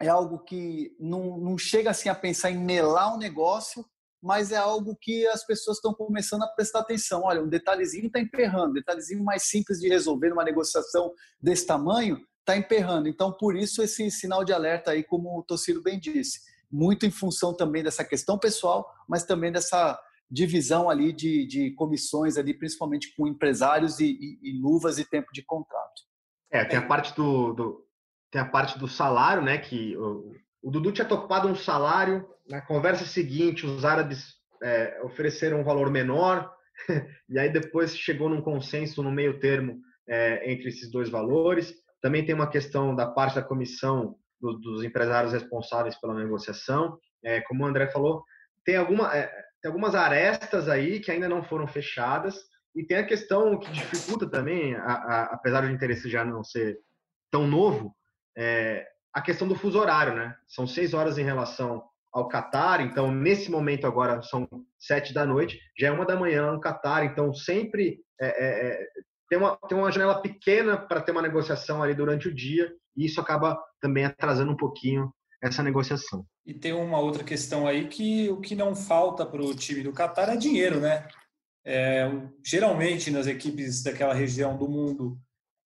é 0.00 0.08
algo 0.08 0.40
que 0.40 0.94
não, 1.00 1.38
não 1.38 1.56
chega 1.58 1.90
assim 1.90 2.08
a 2.08 2.14
pensar 2.14 2.50
em 2.50 2.58
melar 2.58 3.14
um 3.14 3.18
negócio, 3.18 3.84
mas 4.22 4.52
é 4.52 4.56
algo 4.56 4.96
que 5.00 5.26
as 5.28 5.44
pessoas 5.46 5.78
estão 5.78 5.94
começando 5.94 6.42
a 6.42 6.48
prestar 6.48 6.80
atenção. 6.80 7.22
Olha, 7.24 7.42
um 7.42 7.48
detalhezinho 7.48 8.06
está 8.06 8.20
emperrando, 8.20 8.70
um 8.70 8.74
detalhezinho 8.74 9.24
mais 9.24 9.44
simples 9.44 9.78
de 9.78 9.88
resolver 9.88 10.30
numa 10.30 10.44
negociação 10.44 11.12
desse 11.40 11.66
tamanho 11.66 12.20
está 12.40 12.56
emperrando. 12.56 13.08
Então, 13.08 13.32
por 13.32 13.56
isso, 13.56 13.82
esse 13.82 14.10
sinal 14.10 14.44
de 14.44 14.52
alerta 14.52 14.92
aí, 14.92 15.02
como 15.02 15.38
o 15.38 15.42
Tociro 15.42 15.82
bem 15.82 15.98
disse, 15.98 16.40
muito 16.70 17.06
em 17.06 17.10
função 17.10 17.54
também 17.54 17.82
dessa 17.82 18.04
questão 18.04 18.38
pessoal, 18.38 18.86
mas 19.08 19.24
também 19.24 19.50
dessa 19.50 19.98
divisão 20.30 20.90
ali 20.90 21.12
de, 21.12 21.46
de 21.46 21.70
comissões 21.72 22.36
ali, 22.36 22.52
principalmente 22.52 23.14
com 23.16 23.26
empresários 23.26 24.00
e, 24.00 24.06
e, 24.06 24.38
e, 24.42 24.60
luvas 24.60 24.98
e 24.98 25.08
tempo 25.08 25.28
de 25.32 25.42
contrato. 25.42 26.02
É, 26.50 26.64
tem 26.64 26.78
a 26.78 26.86
parte 26.86 27.14
do, 27.14 27.52
do 27.52 27.86
tem 28.30 28.40
a 28.40 28.48
parte 28.48 28.78
do 28.78 28.88
salário, 28.88 29.42
né? 29.42 29.58
Que 29.58 29.96
o, 29.96 30.32
o 30.62 30.70
Dudu 30.70 30.92
tinha 30.92 31.06
topado 31.06 31.48
um 31.48 31.54
salário 31.54 32.28
na 32.48 32.60
conversa 32.60 33.04
seguinte, 33.04 33.66
os 33.66 33.84
árabes 33.84 34.34
é, 34.62 35.00
ofereceram 35.02 35.60
um 35.60 35.64
valor 35.64 35.90
menor 35.90 36.52
e 37.28 37.38
aí 37.38 37.52
depois 37.52 37.96
chegou 37.96 38.28
num 38.28 38.42
consenso 38.42 39.02
no 39.02 39.10
meio 39.10 39.38
termo 39.38 39.80
é, 40.08 40.50
entre 40.50 40.68
esses 40.68 40.90
dois 40.90 41.08
valores. 41.08 41.74
Também 42.00 42.24
tem 42.24 42.34
uma 42.34 42.50
questão 42.50 42.94
da 42.94 43.06
parte 43.06 43.36
da 43.36 43.42
comissão 43.42 44.16
do, 44.40 44.54
dos 44.54 44.84
empresários 44.84 45.32
responsáveis 45.32 45.98
pela 46.00 46.14
negociação. 46.14 46.98
É, 47.24 47.40
como 47.40 47.64
o 47.64 47.66
André 47.66 47.88
falou, 47.88 48.22
tem 48.64 48.76
alguma 48.76 49.16
é, 49.16 49.30
tem 49.66 49.72
algumas 49.72 49.96
arestas 49.96 50.68
aí 50.68 51.00
que 51.00 51.10
ainda 51.10 51.28
não 51.28 51.42
foram 51.42 51.66
fechadas 51.66 52.36
e 52.72 52.84
tem 52.84 52.98
a 52.98 53.06
questão 53.06 53.58
que 53.58 53.68
dificulta 53.72 54.30
também, 54.30 54.76
a, 54.76 54.92
a, 54.92 55.22
apesar 55.32 55.62
do 55.62 55.72
interesse 55.72 56.08
já 56.08 56.24
não 56.24 56.44
ser 56.44 56.78
tão 57.32 57.48
novo, 57.48 57.92
é, 58.38 58.86
a 59.12 59.20
questão 59.20 59.48
do 59.48 59.56
fuso 59.56 59.76
horário, 59.80 60.14
né? 60.14 60.36
São 60.46 60.68
seis 60.68 60.94
horas 60.94 61.18
em 61.18 61.24
relação 61.24 61.82
ao 62.12 62.28
Catar, 62.28 62.80
então 62.80 63.10
nesse 63.10 63.50
momento 63.50 63.88
agora 63.88 64.22
são 64.22 64.48
sete 64.78 65.12
da 65.12 65.26
noite, 65.26 65.58
já 65.76 65.88
é 65.88 65.90
uma 65.90 66.06
da 66.06 66.14
manhã 66.14 66.52
no 66.52 66.60
Catar, 66.60 67.04
então 67.04 67.34
sempre 67.34 67.98
é, 68.20 68.26
é, 68.28 68.68
é, 68.68 68.86
tem, 69.28 69.36
uma, 69.36 69.56
tem 69.68 69.76
uma 69.76 69.90
janela 69.90 70.22
pequena 70.22 70.76
para 70.76 71.00
ter 71.00 71.10
uma 71.10 71.22
negociação 71.22 71.82
ali 71.82 71.92
durante 71.92 72.28
o 72.28 72.34
dia 72.34 72.72
e 72.96 73.04
isso 73.04 73.20
acaba 73.20 73.60
também 73.80 74.04
atrasando 74.04 74.52
um 74.52 74.56
pouquinho 74.56 75.12
essa 75.42 75.60
negociação. 75.60 76.24
E 76.46 76.54
tem 76.54 76.72
uma 76.72 77.00
outra 77.00 77.24
questão 77.24 77.66
aí 77.66 77.88
que 77.88 78.30
o 78.30 78.40
que 78.40 78.54
não 78.54 78.76
falta 78.76 79.26
para 79.26 79.42
o 79.42 79.54
time 79.54 79.82
do 79.82 79.92
Qatar 79.92 80.30
é 80.30 80.36
dinheiro, 80.36 80.80
né? 80.80 81.08
É, 81.64 82.08
geralmente 82.44 83.10
nas 83.10 83.26
equipes 83.26 83.82
daquela 83.82 84.14
região 84.14 84.56
do 84.56 84.68
mundo 84.68 85.18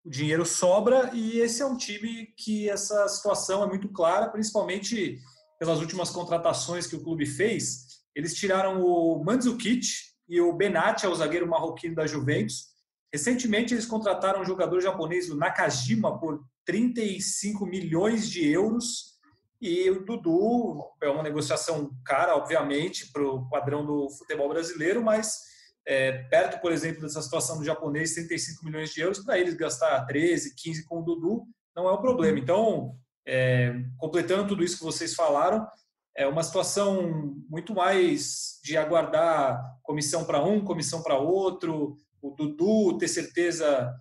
o 0.04 0.08
dinheiro 0.08 0.46
sobra 0.46 1.10
e 1.12 1.40
esse 1.40 1.60
é 1.60 1.66
um 1.66 1.76
time 1.76 2.32
que 2.36 2.70
essa 2.70 3.06
situação 3.08 3.62
é 3.64 3.66
muito 3.66 3.88
clara, 3.88 4.30
principalmente 4.30 5.18
pelas 5.58 5.80
últimas 5.80 6.10
contratações 6.10 6.86
que 6.86 6.96
o 6.96 7.02
clube 7.02 7.26
fez. 7.26 8.00
Eles 8.14 8.34
tiraram 8.34 8.80
o 8.82 9.22
Mandzukic 9.22 9.86
e 10.28 10.40
o 10.40 10.52
Benatti, 10.52 11.06
o 11.06 11.14
zagueiro 11.14 11.46
marroquino 11.46 11.94
da 11.94 12.06
Juventus. 12.06 12.68
Recentemente 13.12 13.74
eles 13.74 13.84
contrataram 13.84 14.40
um 14.40 14.44
jogador 14.44 14.80
japonês, 14.80 15.28
o 15.28 15.36
Nakajima, 15.36 16.18
por 16.18 16.40
35 16.64 17.66
milhões 17.66 18.30
de 18.30 18.48
euros 18.48 19.09
e 19.60 19.90
o 19.90 20.04
Dudu 20.04 20.82
é 21.02 21.08
uma 21.08 21.22
negociação 21.22 21.90
cara, 22.04 22.34
obviamente, 22.34 23.12
para 23.12 23.22
o 23.22 23.46
padrão 23.48 23.84
do 23.84 24.08
futebol 24.10 24.48
brasileiro, 24.48 25.02
mas 25.02 25.40
é, 25.86 26.24
perto, 26.24 26.60
por 26.60 26.72
exemplo, 26.72 27.02
dessa 27.02 27.20
situação 27.20 27.58
do 27.58 27.64
japonês, 27.64 28.14
35 28.14 28.64
milhões 28.64 28.90
de 28.90 29.02
euros, 29.02 29.18
para 29.18 29.38
eles 29.38 29.54
gastar 29.54 30.06
13, 30.06 30.54
15 30.54 30.84
com 30.86 31.00
o 31.00 31.02
Dudu, 31.02 31.44
não 31.76 31.88
é 31.88 31.92
um 31.92 32.00
problema. 32.00 32.38
Então, 32.38 32.96
é, 33.26 33.74
completando 33.98 34.48
tudo 34.48 34.64
isso 34.64 34.78
que 34.78 34.84
vocês 34.84 35.14
falaram, 35.14 35.66
é 36.16 36.26
uma 36.26 36.42
situação 36.42 37.36
muito 37.48 37.74
mais 37.74 38.60
de 38.64 38.78
aguardar 38.78 39.62
comissão 39.82 40.24
para 40.24 40.42
um, 40.42 40.64
comissão 40.64 41.02
para 41.02 41.18
outro, 41.18 41.98
o 42.22 42.30
Dudu 42.30 42.96
ter 42.98 43.08
certeza 43.08 43.94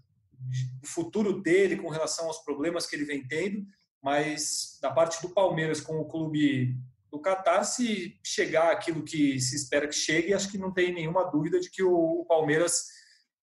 do 0.81 0.87
futuro 0.87 1.41
dele 1.41 1.75
com 1.75 1.89
relação 1.89 2.27
aos 2.27 2.39
problemas 2.39 2.85
que 2.85 2.95
ele 2.95 3.03
vem 3.03 3.27
tendo 3.27 3.65
mas 4.01 4.77
da 4.81 4.91
parte 4.91 5.21
do 5.21 5.29
Palmeiras 5.29 5.81
com 5.81 5.99
o 5.99 6.05
clube 6.07 6.75
do 7.11 7.19
Qatar, 7.19 7.63
se 7.65 8.19
chegar 8.23 8.71
aquilo 8.71 9.03
que 9.03 9.39
se 9.39 9.55
espera 9.55 9.87
que 9.87 9.95
chegue, 9.95 10.33
acho 10.33 10.51
que 10.51 10.57
não 10.57 10.71
tem 10.71 10.93
nenhuma 10.93 11.23
dúvida 11.23 11.59
de 11.59 11.69
que 11.69 11.83
o 11.83 12.25
Palmeiras 12.27 12.85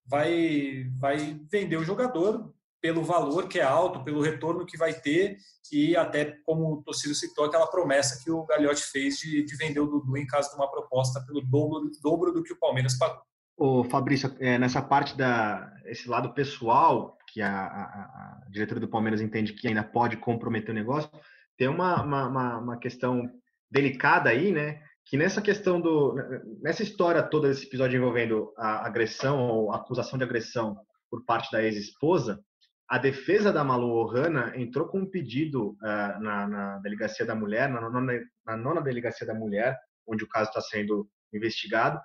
vai, 0.05 0.85
vai 0.97 1.39
vender 1.51 1.77
o 1.77 1.83
jogador 1.83 2.53
pelo 2.81 3.03
valor 3.03 3.47
que 3.47 3.59
é 3.59 3.63
alto, 3.63 4.03
pelo 4.03 4.21
retorno 4.21 4.65
que 4.65 4.77
vai 4.77 4.93
ter 4.93 5.37
e 5.71 5.95
até, 5.95 6.37
como 6.45 6.73
o 6.73 6.83
Tocílio 6.83 7.15
citou, 7.15 7.45
aquela 7.45 7.67
promessa 7.67 8.23
que 8.23 8.31
o 8.31 8.45
Gagliotti 8.45 8.83
fez 8.83 9.17
de, 9.17 9.43
de 9.43 9.55
vender 9.57 9.79
o 9.79 9.87
Dudu 9.87 10.15
em 10.17 10.25
caso 10.25 10.51
de 10.51 10.55
uma 10.55 10.69
proposta 10.69 11.19
pelo 11.25 11.41
dobro, 11.41 11.91
dobro 12.01 12.31
do 12.31 12.43
que 12.43 12.53
o 12.53 12.59
Palmeiras 12.59 12.97
pagou. 12.97 13.21
O 13.57 13.83
Fabrício, 13.83 14.35
é, 14.39 14.59
nessa 14.59 14.81
parte 14.81 15.17
da 15.17 15.73
esse 15.85 16.07
lado 16.07 16.33
pessoal, 16.33 17.17
que 17.27 17.41
a, 17.41 17.49
a, 17.49 17.81
a, 17.83 18.47
diretoria 18.49 18.81
do 18.81 18.89
Palmeiras 18.89 19.19
entende 19.21 19.53
que 19.53 19.67
ainda 19.67 19.83
pode 19.83 20.17
comprometer 20.17 20.69
o 20.71 20.75
negócio, 20.77 21.09
tem 21.57 21.67
uma, 21.67 22.03
uma, 22.03 22.57
uma, 22.57 22.77
questão 22.77 23.27
delicada 23.71 24.29
aí, 24.29 24.51
né? 24.51 24.81
Que 25.05 25.17
nessa 25.17 25.41
questão 25.41 25.81
do. 25.81 26.15
Nessa 26.61 26.83
história 26.83 27.23
toda 27.23 27.47
desse 27.47 27.65
episódio 27.65 27.97
envolvendo 27.97 28.53
a 28.57 28.85
agressão 28.85 29.39
ou 29.39 29.73
acusação 29.73 30.19
de 30.19 30.23
agressão 30.23 30.77
por 31.09 31.25
parte 31.25 31.51
da 31.51 31.63
ex-esposa, 31.63 32.39
a 32.87 32.97
defesa 32.97 33.51
da 33.51 33.63
Malu 33.63 33.89
Ohana 33.89 34.53
entrou 34.55 34.87
com 34.87 34.99
um 34.99 35.09
pedido 35.09 35.71
uh, 35.81 36.21
na, 36.21 36.47
na, 36.47 36.77
delegacia 36.79 37.25
da 37.25 37.33
mulher, 37.33 37.69
na 37.69 37.89
nona, 37.89 38.13
na 38.45 38.55
nona 38.55 38.81
delegacia 38.81 39.25
da 39.25 39.33
mulher, 39.33 39.77
onde 40.05 40.23
o 40.23 40.29
caso 40.29 40.49
está 40.49 40.61
sendo 40.61 41.09
investigado, 41.33 41.99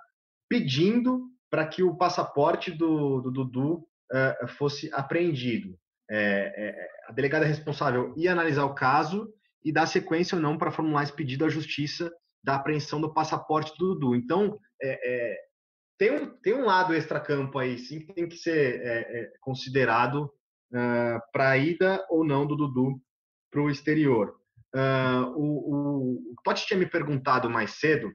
pedindo 0.49 1.32
para 1.53 1.67
que 1.67 1.83
o 1.83 1.95
passaporte 1.95 2.71
do, 2.71 3.21
do 3.21 3.29
Dudu 3.29 3.73
uh, 3.75 4.47
fosse 4.57 4.89
apreendido. 4.91 5.77
É, 6.09 6.51
é, 6.57 6.87
a 7.07 7.11
delegada 7.11 7.45
responsável 7.45 8.11
ia 8.17 8.31
analisar 8.31 8.65
o 8.65 8.73
caso 8.73 9.31
e 9.63 9.71
dar 9.71 9.85
sequência 9.85 10.35
ou 10.35 10.41
não 10.41 10.57
para 10.57 10.71
formular 10.71 11.03
esse 11.03 11.13
pedido 11.13 11.45
à 11.45 11.49
justiça 11.49 12.11
da 12.43 12.55
apreensão 12.55 12.99
do 12.99 13.13
passaporte 13.13 13.71
do 13.77 13.93
Dudu. 13.93 14.15
Então, 14.15 14.57
é, 14.81 14.99
é 15.03 15.37
tem, 15.95 16.09
um, 16.09 16.35
tem 16.41 16.55
um 16.55 16.65
lado 16.65 16.91
extracampo 16.91 17.59
aí, 17.59 17.77
sim, 17.77 17.99
que 17.99 18.11
tem 18.15 18.27
que 18.27 18.35
ser 18.35 18.81
é, 18.81 19.21
é, 19.21 19.31
considerado 19.39 20.23
uh, 20.73 21.19
para 21.31 21.51
a 21.51 21.57
ida 21.57 22.03
ou 22.09 22.25
não 22.25 22.47
do 22.47 22.55
Dudu 22.55 22.99
para 23.51 23.61
o 23.61 23.69
exterior. 23.69 24.35
Uh, 24.75 25.29
o, 25.35 25.75
o, 25.75 26.33
o 26.47 26.53
tinha 26.55 26.79
me 26.79 26.87
perguntado 26.87 27.47
mais 27.47 27.75
cedo, 27.79 28.11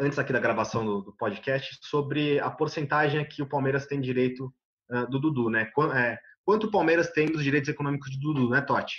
antes 0.00 0.18
aqui 0.18 0.32
da 0.32 0.40
gravação 0.40 0.84
do, 0.84 1.02
do, 1.02 1.12
podcast, 1.12 1.78
sobre 1.82 2.40
a 2.40 2.50
porcentagem 2.50 3.24
que 3.24 3.42
o 3.42 3.48
Palmeiras 3.48 3.86
tem 3.86 4.00
direito 4.00 4.52
uh, 4.90 5.08
do 5.08 5.20
Dudu, 5.20 5.50
né? 5.50 5.66
Qu 5.74 5.84
é, 5.92 6.18
quanto 6.44 6.66
o 6.66 6.70
Palmeiras 6.70 7.10
tem 7.10 7.26
dos 7.26 7.44
direitos 7.44 7.68
econômicos 7.68 8.10
do 8.10 8.32
Dudu, 8.32 8.50
né, 8.50 8.60
Totti? 8.60 8.96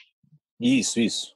Isso, 0.60 1.00
isso. 1.00 1.36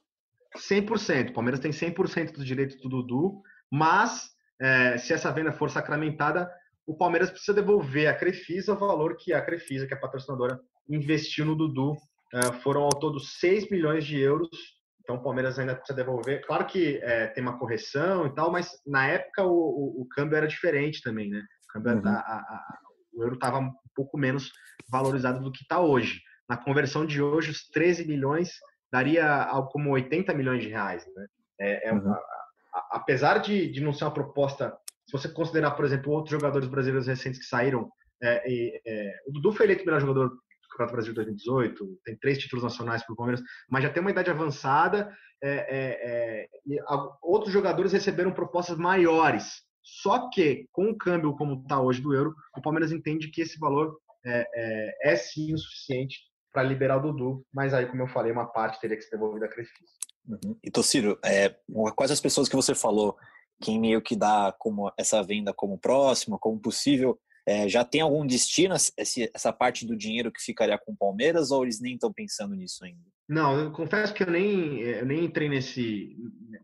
100%. 0.56 1.30
O 1.30 1.32
Palmeiras 1.32 1.60
tem 1.60 1.72
100% 1.72 2.32
dos 2.32 2.46
direitos 2.46 2.80
do 2.80 2.88
Dudu, 2.88 3.42
mas 3.70 4.30
é, 4.60 4.96
se 4.96 5.12
essa 5.12 5.32
venda 5.32 5.52
for 5.52 5.70
sacramentada, 5.70 6.50
o 6.86 6.96
Palmeiras 6.96 7.30
precisa 7.30 7.54
devolver 7.54 8.06
à 8.06 8.14
Crefisa 8.14 8.72
o 8.72 8.78
valor 8.78 9.16
que 9.16 9.32
a 9.32 9.42
Crefisa, 9.42 9.86
que 9.86 9.94
é 9.94 9.96
a 9.96 10.00
patrocinadora, 10.00 10.60
investiu 10.88 11.44
no 11.44 11.56
Dudu. 11.56 11.96
É, 12.32 12.52
foram 12.60 12.82
ao 12.82 12.90
todo 12.90 13.20
6 13.20 13.70
milhões 13.70 14.04
de 14.04 14.18
euros 14.18 14.48
Então 15.04 15.16
o 15.16 15.22
Palmeiras 15.22 15.58
ainda 15.58 15.76
precisa 15.76 15.96
devolver. 15.96 16.44
Claro 16.46 16.66
que 16.66 16.98
é, 17.02 17.26
tem 17.28 17.42
uma 17.42 17.58
correção 17.58 18.26
e 18.26 18.34
tal, 18.34 18.50
mas 18.50 18.70
na 18.86 19.06
época 19.06 19.44
o, 19.44 19.52
o, 19.52 20.02
o 20.02 20.08
câmbio 20.08 20.36
era 20.36 20.48
diferente 20.48 21.02
também, 21.02 21.28
né? 21.28 21.42
O, 21.68 21.72
câmbio, 21.72 21.92
uhum. 21.92 22.08
a, 22.08 22.18
a, 22.18 22.36
a, 22.36 22.78
o 23.12 23.22
euro 23.22 23.34
estava 23.34 23.58
um 23.58 23.70
pouco 23.94 24.18
menos 24.18 24.50
valorizado 24.90 25.40
do 25.40 25.52
que 25.52 25.62
está 25.62 25.80
hoje. 25.80 26.20
Na 26.48 26.56
conversão 26.56 27.06
de 27.06 27.22
hoje, 27.22 27.50
os 27.50 27.68
13 27.68 28.06
milhões 28.06 28.52
daria 28.90 29.44
algo 29.44 29.68
como 29.68 29.90
80 29.90 30.32
milhões 30.34 30.62
de 30.62 30.68
reais. 30.68 31.04
Né? 31.14 31.26
É, 31.60 31.88
é 31.88 31.92
uhum. 31.92 32.00
uma, 32.00 32.20
apesar 32.90 33.38
de, 33.38 33.70
de 33.70 33.80
não 33.82 33.92
ser 33.92 34.04
uma 34.04 34.14
proposta, 34.14 34.74
se 35.06 35.12
você 35.12 35.28
considerar, 35.28 35.72
por 35.72 35.84
exemplo, 35.84 36.12
outros 36.12 36.30
jogadores 36.30 36.68
brasileiros 36.68 37.06
recentes 37.06 37.38
que 37.38 37.46
saíram, 37.46 37.90
é, 38.22 38.42
é, 38.86 39.12
o 39.26 39.32
Dudu 39.32 39.52
foi 39.52 39.66
eleito 39.66 39.84
melhor 39.84 40.00
jogador 40.00 40.30
do 40.30 40.38
Campeonato 40.78 40.94
Brasil 40.94 41.14
2018, 41.14 42.00
tem 42.04 42.16
três 42.16 42.38
títulos 42.38 42.62
nacionais 42.62 43.02
para 43.04 43.12
o 43.12 43.16
Palmeiras, 43.16 43.44
mas 43.70 43.82
já 43.82 43.90
tem 43.90 44.00
uma 44.00 44.10
idade 44.10 44.30
avançada. 44.30 45.14
É, 45.42 45.50
é, 45.50 46.44
é, 46.44 46.84
outros 47.22 47.52
jogadores 47.52 47.92
receberam 47.92 48.32
propostas 48.32 48.76
maiores. 48.76 49.62
Só 49.82 50.30
que, 50.30 50.66
com 50.72 50.90
o 50.90 50.96
câmbio 50.96 51.36
como 51.36 51.62
está 51.62 51.80
hoje 51.80 52.00
do 52.00 52.14
euro, 52.14 52.34
o 52.56 52.62
Palmeiras 52.62 52.92
entende 52.92 53.30
que 53.30 53.42
esse 53.42 53.58
valor 53.58 53.98
é, 54.24 55.10
é 55.12 55.16
sim 55.16 55.52
o 55.52 55.58
suficiente 55.58 56.18
para 56.52 56.62
liberar 56.62 56.98
o 56.98 57.12
Dudu, 57.12 57.44
mas 57.52 57.74
aí, 57.74 57.84
como 57.86 58.02
eu 58.02 58.06
falei, 58.06 58.32
uma 58.32 58.46
parte 58.46 58.80
teria 58.80 58.96
que 58.96 59.02
ser 59.02 59.10
devolvida 59.10 59.46
a 59.46 59.48
Crefisa. 59.48 59.90
Uhum. 60.26 60.56
E 60.62 60.70
é, 61.24 61.56
quais 61.94 62.10
as 62.10 62.20
pessoas 62.20 62.48
que 62.48 62.56
você 62.56 62.74
falou 62.74 63.16
que 63.60 63.78
meio 63.78 64.00
que 64.00 64.16
dá 64.16 64.54
como 64.58 64.92
essa 64.96 65.22
venda 65.22 65.52
como 65.52 65.78
próxima, 65.78 66.38
como 66.38 66.60
possível, 66.60 67.18
é, 67.46 67.68
já 67.68 67.84
tem 67.84 68.00
algum 68.00 68.26
destino 68.26 68.74
essa 68.74 69.52
parte 69.52 69.86
do 69.86 69.96
dinheiro 69.96 70.32
que 70.32 70.42
ficaria 70.42 70.78
com 70.78 70.92
o 70.92 70.96
Palmeiras 70.96 71.50
ou 71.50 71.62
eles 71.62 71.80
nem 71.80 71.94
estão 71.94 72.12
pensando 72.12 72.54
nisso 72.54 72.84
ainda? 72.84 73.02
Não, 73.28 73.58
eu 73.58 73.72
confesso 73.72 74.12
que 74.12 74.22
eu 74.22 74.30
nem, 74.30 74.80
eu 74.80 75.06
nem 75.06 75.24
entrei 75.24 75.48
nesse, 75.48 76.16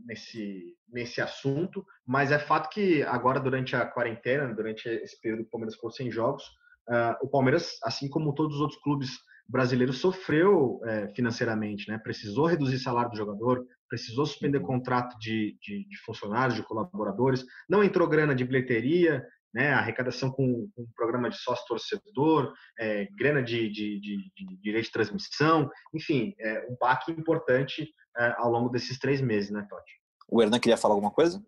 nesse, 0.04 0.74
nesse 0.92 1.20
assunto, 1.20 1.84
mas 2.06 2.32
é 2.32 2.38
fato 2.38 2.68
que 2.70 3.02
agora, 3.02 3.40
durante 3.40 3.74
a 3.76 3.86
quarentena, 3.86 4.54
durante 4.54 4.88
esse 4.88 5.18
período 5.20 5.42
que 5.42 5.48
o 5.48 5.50
Palmeiras 5.50 5.74
ficou 5.74 5.90
sem 5.90 6.10
jogos, 6.10 6.44
uh, 6.88 7.16
o 7.22 7.28
Palmeiras, 7.28 7.78
assim 7.82 8.08
como 8.08 8.34
todos 8.34 8.56
os 8.56 8.60
outros 8.60 8.80
clubes 8.80 9.10
brasileiro 9.50 9.92
sofreu 9.92 10.80
é, 10.84 11.08
financeiramente, 11.08 11.90
né? 11.90 11.98
Precisou 11.98 12.46
reduzir 12.46 12.78
salário 12.78 13.10
do 13.10 13.16
jogador, 13.16 13.66
precisou 13.88 14.24
suspender 14.24 14.58
uhum. 14.58 14.66
contrato 14.66 15.18
de, 15.18 15.58
de, 15.60 15.88
de, 15.88 15.98
funcionários, 16.04 16.54
de 16.54 16.62
colaboradores, 16.62 17.44
não 17.68 17.82
entrou 17.82 18.08
grana 18.08 18.32
de 18.32 18.44
bilheteria, 18.44 19.26
né? 19.52 19.72
Arrecadação 19.72 20.30
com, 20.30 20.68
com 20.74 20.86
programa 20.94 21.28
de 21.28 21.36
sócio 21.36 21.64
torcedor, 21.66 22.52
é, 22.78 23.06
grana 23.18 23.42
de, 23.42 23.68
de, 23.70 24.00
de, 24.00 24.32
direito 24.62 24.86
de 24.86 24.92
transmissão, 24.92 25.70
enfim, 25.94 26.34
é, 26.38 26.66
um 26.70 26.76
baque 26.80 27.10
importante 27.12 27.92
é, 28.16 28.34
ao 28.38 28.50
longo 28.50 28.68
desses 28.68 28.98
três 28.98 29.20
meses, 29.20 29.50
né, 29.50 29.66
Totti? 29.68 29.92
O 30.28 30.42
Hernan 30.42 30.60
queria 30.60 30.76
falar 30.76 30.94
alguma 30.94 31.10
coisa? 31.10 31.44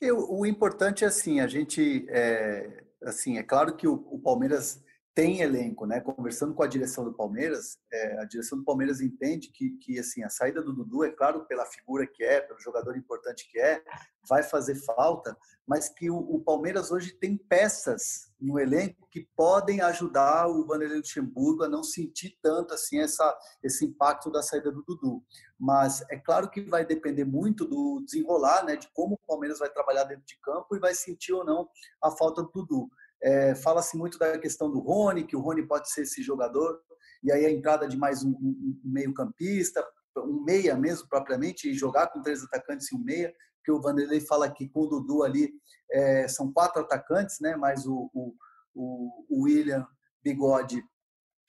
Eu, 0.00 0.30
o 0.30 0.46
importante 0.46 1.04
é 1.04 1.08
assim, 1.08 1.40
a 1.40 1.46
gente, 1.46 2.06
é, 2.08 2.84
assim, 3.02 3.38
é 3.38 3.42
claro 3.42 3.74
que 3.74 3.88
o, 3.88 3.94
o 4.10 4.20
Palmeiras 4.20 4.82
tem 5.18 5.40
elenco, 5.40 5.84
né? 5.84 6.00
Conversando 6.00 6.54
com 6.54 6.62
a 6.62 6.66
direção 6.68 7.02
do 7.02 7.12
Palmeiras, 7.12 7.76
é, 7.92 8.20
a 8.20 8.24
direção 8.24 8.56
do 8.56 8.64
Palmeiras 8.64 9.00
entende 9.00 9.48
que, 9.48 9.70
que 9.70 9.98
assim 9.98 10.22
a 10.22 10.30
saída 10.30 10.62
do 10.62 10.72
Dudu 10.72 11.02
é 11.02 11.10
claro 11.10 11.44
pela 11.44 11.66
figura 11.66 12.06
que 12.06 12.22
é, 12.22 12.40
pelo 12.40 12.60
jogador 12.60 12.96
importante 12.96 13.50
que 13.50 13.58
é, 13.58 13.82
vai 14.28 14.44
fazer 14.44 14.76
falta, 14.76 15.36
mas 15.66 15.88
que 15.88 16.08
o, 16.08 16.16
o 16.16 16.40
Palmeiras 16.40 16.92
hoje 16.92 17.10
tem 17.14 17.36
peças 17.36 18.32
no 18.40 18.60
elenco 18.60 19.08
que 19.10 19.28
podem 19.34 19.80
ajudar 19.80 20.46
o 20.46 20.64
Vanderlei 20.64 20.98
Luxemburgo 20.98 21.64
a 21.64 21.68
não 21.68 21.82
sentir 21.82 22.38
tanto 22.40 22.72
assim 22.72 23.00
essa 23.00 23.36
esse 23.60 23.84
impacto 23.84 24.30
da 24.30 24.40
saída 24.40 24.70
do 24.70 24.84
Dudu. 24.84 25.20
Mas 25.58 26.00
é 26.12 26.16
claro 26.16 26.48
que 26.48 26.60
vai 26.62 26.86
depender 26.86 27.24
muito 27.24 27.64
do 27.64 28.00
desenrolar, 28.04 28.64
né? 28.64 28.76
De 28.76 28.88
como 28.92 29.16
o 29.16 29.26
Palmeiras 29.26 29.58
vai 29.58 29.68
trabalhar 29.68 30.04
dentro 30.04 30.24
de 30.24 30.38
campo 30.40 30.76
e 30.76 30.78
vai 30.78 30.94
sentir 30.94 31.32
ou 31.32 31.44
não 31.44 31.68
a 32.00 32.08
falta 32.12 32.40
do 32.40 32.52
Dudu. 32.52 32.88
É, 33.22 33.54
Fala-se 33.54 33.96
muito 33.96 34.18
da 34.18 34.38
questão 34.38 34.70
do 34.70 34.78
Rony, 34.78 35.24
que 35.24 35.36
o 35.36 35.40
Rony 35.40 35.66
pode 35.66 35.90
ser 35.90 36.02
esse 36.02 36.22
jogador, 36.22 36.80
e 37.22 37.32
aí 37.32 37.44
a 37.44 37.50
entrada 37.50 37.88
de 37.88 37.96
mais 37.96 38.22
um, 38.22 38.30
um, 38.30 38.80
meio-campista, 38.84 39.84
um 40.16 40.42
meia 40.44 40.76
mesmo, 40.76 41.08
propriamente, 41.08 41.68
e 41.68 41.74
jogar 41.74 42.08
com 42.08 42.22
três 42.22 42.42
atacantes 42.42 42.90
e 42.90 42.96
um 42.96 42.98
meia, 42.98 43.34
que 43.64 43.72
o 43.72 43.80
Vanderlei 43.80 44.20
fala 44.20 44.50
que 44.50 44.68
com 44.68 44.82
o 44.82 44.86
Dudu 44.86 45.22
ali 45.22 45.52
é, 45.90 46.26
são 46.28 46.52
quatro 46.52 46.80
atacantes, 46.82 47.38
né? 47.40 47.56
mais 47.56 47.86
o, 47.86 48.10
o, 48.14 48.34
o, 48.74 49.42
William, 49.42 49.86
Bigode, 50.22 50.82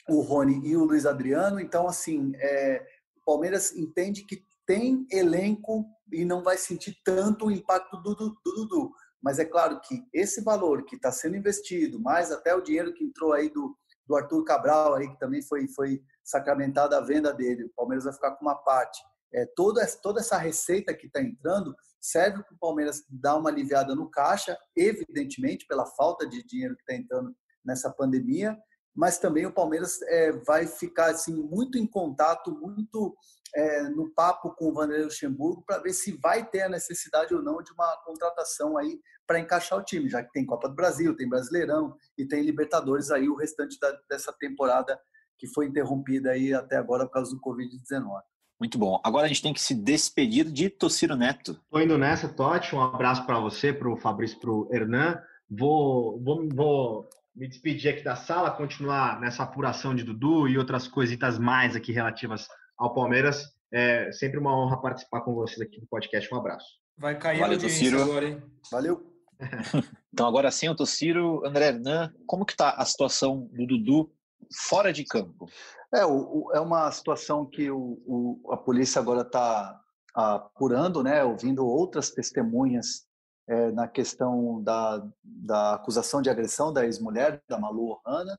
o 0.08 0.22
Rony 0.22 0.68
e 0.68 0.76
o 0.76 0.84
Luiz 0.84 1.06
Adriano. 1.06 1.60
Então, 1.60 1.88
assim, 1.88 2.32
é, 2.36 2.86
o 3.18 3.26
Palmeiras 3.26 3.74
entende 3.76 4.26
que 4.26 4.44
tem 4.66 5.06
elenco 5.12 5.86
e 6.12 6.26
não 6.26 6.44
vai 6.44 6.58
sentir 6.58 6.96
tanto 7.04 7.46
o 7.46 7.52
impacto 7.52 7.98
do, 7.98 8.16
do, 8.16 8.30
do 8.44 8.52
Dudu. 8.54 8.92
Mas 9.22 9.40
é 9.40 9.46
claro 9.46 9.80
que 9.82 10.02
esse 10.14 10.42
valor 10.42 10.86
que 10.86 10.96
está 10.96 11.12
sendo 11.12 11.36
investido, 11.36 12.00
mais 12.00 12.32
até 12.32 12.56
o 12.56 12.62
dinheiro 12.62 12.94
que 12.94 13.04
entrou 13.04 13.34
aí 13.34 13.50
do, 13.50 13.78
do 14.08 14.16
Arthur 14.16 14.44
Cabral, 14.44 14.96
aí, 14.96 15.10
que 15.10 15.20
também 15.20 15.42
foi, 15.42 15.68
foi 15.68 16.02
sacramentada 16.24 16.98
a 16.98 17.02
venda 17.02 17.34
dele, 17.34 17.66
o 17.66 17.74
Palmeiras 17.76 18.06
vai 18.06 18.14
ficar 18.14 18.32
com 18.32 18.46
uma 18.46 18.56
parte. 18.56 19.00
É, 19.34 19.46
toda, 19.56 19.86
toda 20.02 20.22
essa 20.22 20.38
receita 20.38 20.94
que 20.94 21.06
está 21.06 21.22
entrando 21.22 21.76
serve 22.00 22.42
para 22.44 22.56
o 22.56 22.60
Palmeiras 22.60 23.04
dar 23.10 23.38
uma 23.38 23.50
aliviada 23.50 23.94
no 23.94 24.10
caixa, 24.10 24.58
evidentemente, 24.76 25.68
pela 25.68 25.86
falta 25.86 26.28
de 26.28 26.44
dinheiro 26.44 26.76
que 26.76 26.82
está 26.82 26.96
entrando 26.96 27.36
nessa 27.64 27.92
pandemia, 27.92 28.58
mas 28.96 29.20
também 29.20 29.46
o 29.46 29.54
Palmeiras 29.54 30.02
é, 30.04 30.32
vai 30.32 30.66
ficar 30.66 31.12
assim 31.12 31.34
muito 31.34 31.78
em 31.78 31.86
contato, 31.86 32.52
muito 32.60 33.16
é, 33.56 33.84
no 33.90 34.10
papo 34.14 34.54
com 34.56 34.70
o 34.70 34.74
Vanderlei 34.74 35.06
Luxemburgo 35.06 35.64
para 35.66 35.80
ver 35.80 35.94
se 35.94 36.12
vai 36.18 36.46
ter 36.46 36.62
a 36.62 36.70
necessidade 36.70 37.34
ou 37.34 37.42
não 37.42 37.62
de 37.62 37.72
uma 37.72 37.98
contratação 38.06 38.78
aí 38.78 39.00
para 39.28 39.40
encaixar 39.40 39.78
o 39.78 39.84
time, 39.84 40.10
já 40.10 40.24
que 40.24 40.32
tem 40.32 40.46
Copa 40.46 40.70
do 40.70 40.76
Brasil, 40.76 41.16
tem 41.16 41.30
Brasileirão 41.30 41.96
e 42.18 42.26
tem 42.26 42.44
Libertadores 42.44 43.12
aí 43.12 43.30
o 43.30 43.36
restante 43.36 43.80
da, 43.80 43.96
dessa 44.10 44.34
temporada 44.34 45.00
que 45.38 45.48
foi 45.48 45.68
interrompida 45.68 46.32
aí 46.32 46.54
até 46.54 46.78
agora 46.78 47.06
por 47.06 47.14
causa 47.14 47.32
do 47.32 47.42
Covid-19. 47.42 48.22
Muito 48.60 48.78
bom. 48.78 49.00
Agora 49.06 49.26
a 49.26 49.28
gente 49.28 49.42
tem 49.42 49.54
que 49.54 49.62
se 49.62 49.74
despedir 49.74 50.44
de 50.46 50.70
Tociro 50.70 51.16
Neto. 51.16 51.52
Estou 51.52 51.82
indo 51.82 51.98
nessa, 51.98 52.28
Totti. 52.28 52.76
Um 52.76 52.82
abraço 52.82 53.26
para 53.26 53.40
você, 53.40 53.72
para 53.72 53.90
o 53.90 53.96
Fabrício, 53.96 54.38
para 54.38 54.52
o 54.52 54.68
Hernan. 54.70 55.18
Vou, 55.50 56.22
vou, 56.22 56.50
vou 56.50 57.10
me 57.34 57.48
despedir 57.48 57.94
aqui 57.94 58.04
da 58.04 58.18
sala, 58.18 58.52
continuar 58.52 59.22
nessa 59.22 59.44
apuração 59.44 59.96
de 59.96 60.04
Dudu 60.04 60.48
e 60.48 60.58
outras 60.58 60.90
coisitas 60.90 61.40
mais 61.40 61.74
aqui 61.74 61.94
relativas 61.94 62.50
ao 62.80 62.94
Palmeiras. 62.94 63.54
É 63.72 64.12
sempre 64.12 64.40
uma 64.40 64.58
honra 64.58 64.82
participar 64.82 65.22
com 65.22 65.36
vocês 65.36 65.62
aqui 65.62 65.80
no 65.80 65.88
podcast. 65.88 66.34
Um 66.34 66.38
abraço. 66.38 66.66
Vai 66.98 67.20
cair 67.20 67.40
Valeu, 67.40 67.60
a 67.60 67.62
audiência 67.62 68.02
agora, 68.02 68.28
hein? 68.28 68.44
Valeu. 68.72 69.14
então 70.12 70.28
agora 70.28 70.50
sim, 70.50 70.68
eu 70.68 70.76
tô 70.76 70.86
Ciro, 70.86 71.46
André 71.46 71.68
Hernan, 71.68 72.14
como 72.26 72.46
que 72.46 72.56
tá 72.56 72.72
a 72.72 72.84
situação 72.84 73.50
do 73.54 73.68
Dudu 73.68 74.12
fora 74.54 74.92
de 74.92 75.06
campo? 75.06 75.48
É, 75.94 76.06
o, 76.06 76.48
o, 76.48 76.52
é 76.54 76.60
uma 76.60 76.92
situação 76.92 77.46
que 77.46 77.70
o, 77.72 78.42
a 78.52 78.58
polícia 78.58 79.00
agora 79.00 79.22
está 79.22 79.80
apurando, 80.14 81.04
né, 81.04 81.24
ouvindo 81.24 81.66
outras 81.66 82.12
testemunhas 82.12 83.08
é, 83.48 83.72
na 83.72 83.88
questão 83.88 84.62
da, 84.62 85.08
da 85.24 85.76
acusação 85.76 86.22
de 86.22 86.30
agressão 86.30 86.74
da 86.74 86.86
ex-mulher, 86.86 87.42
da 87.48 87.58
Malu 87.58 88.00
Ohana, 88.06 88.38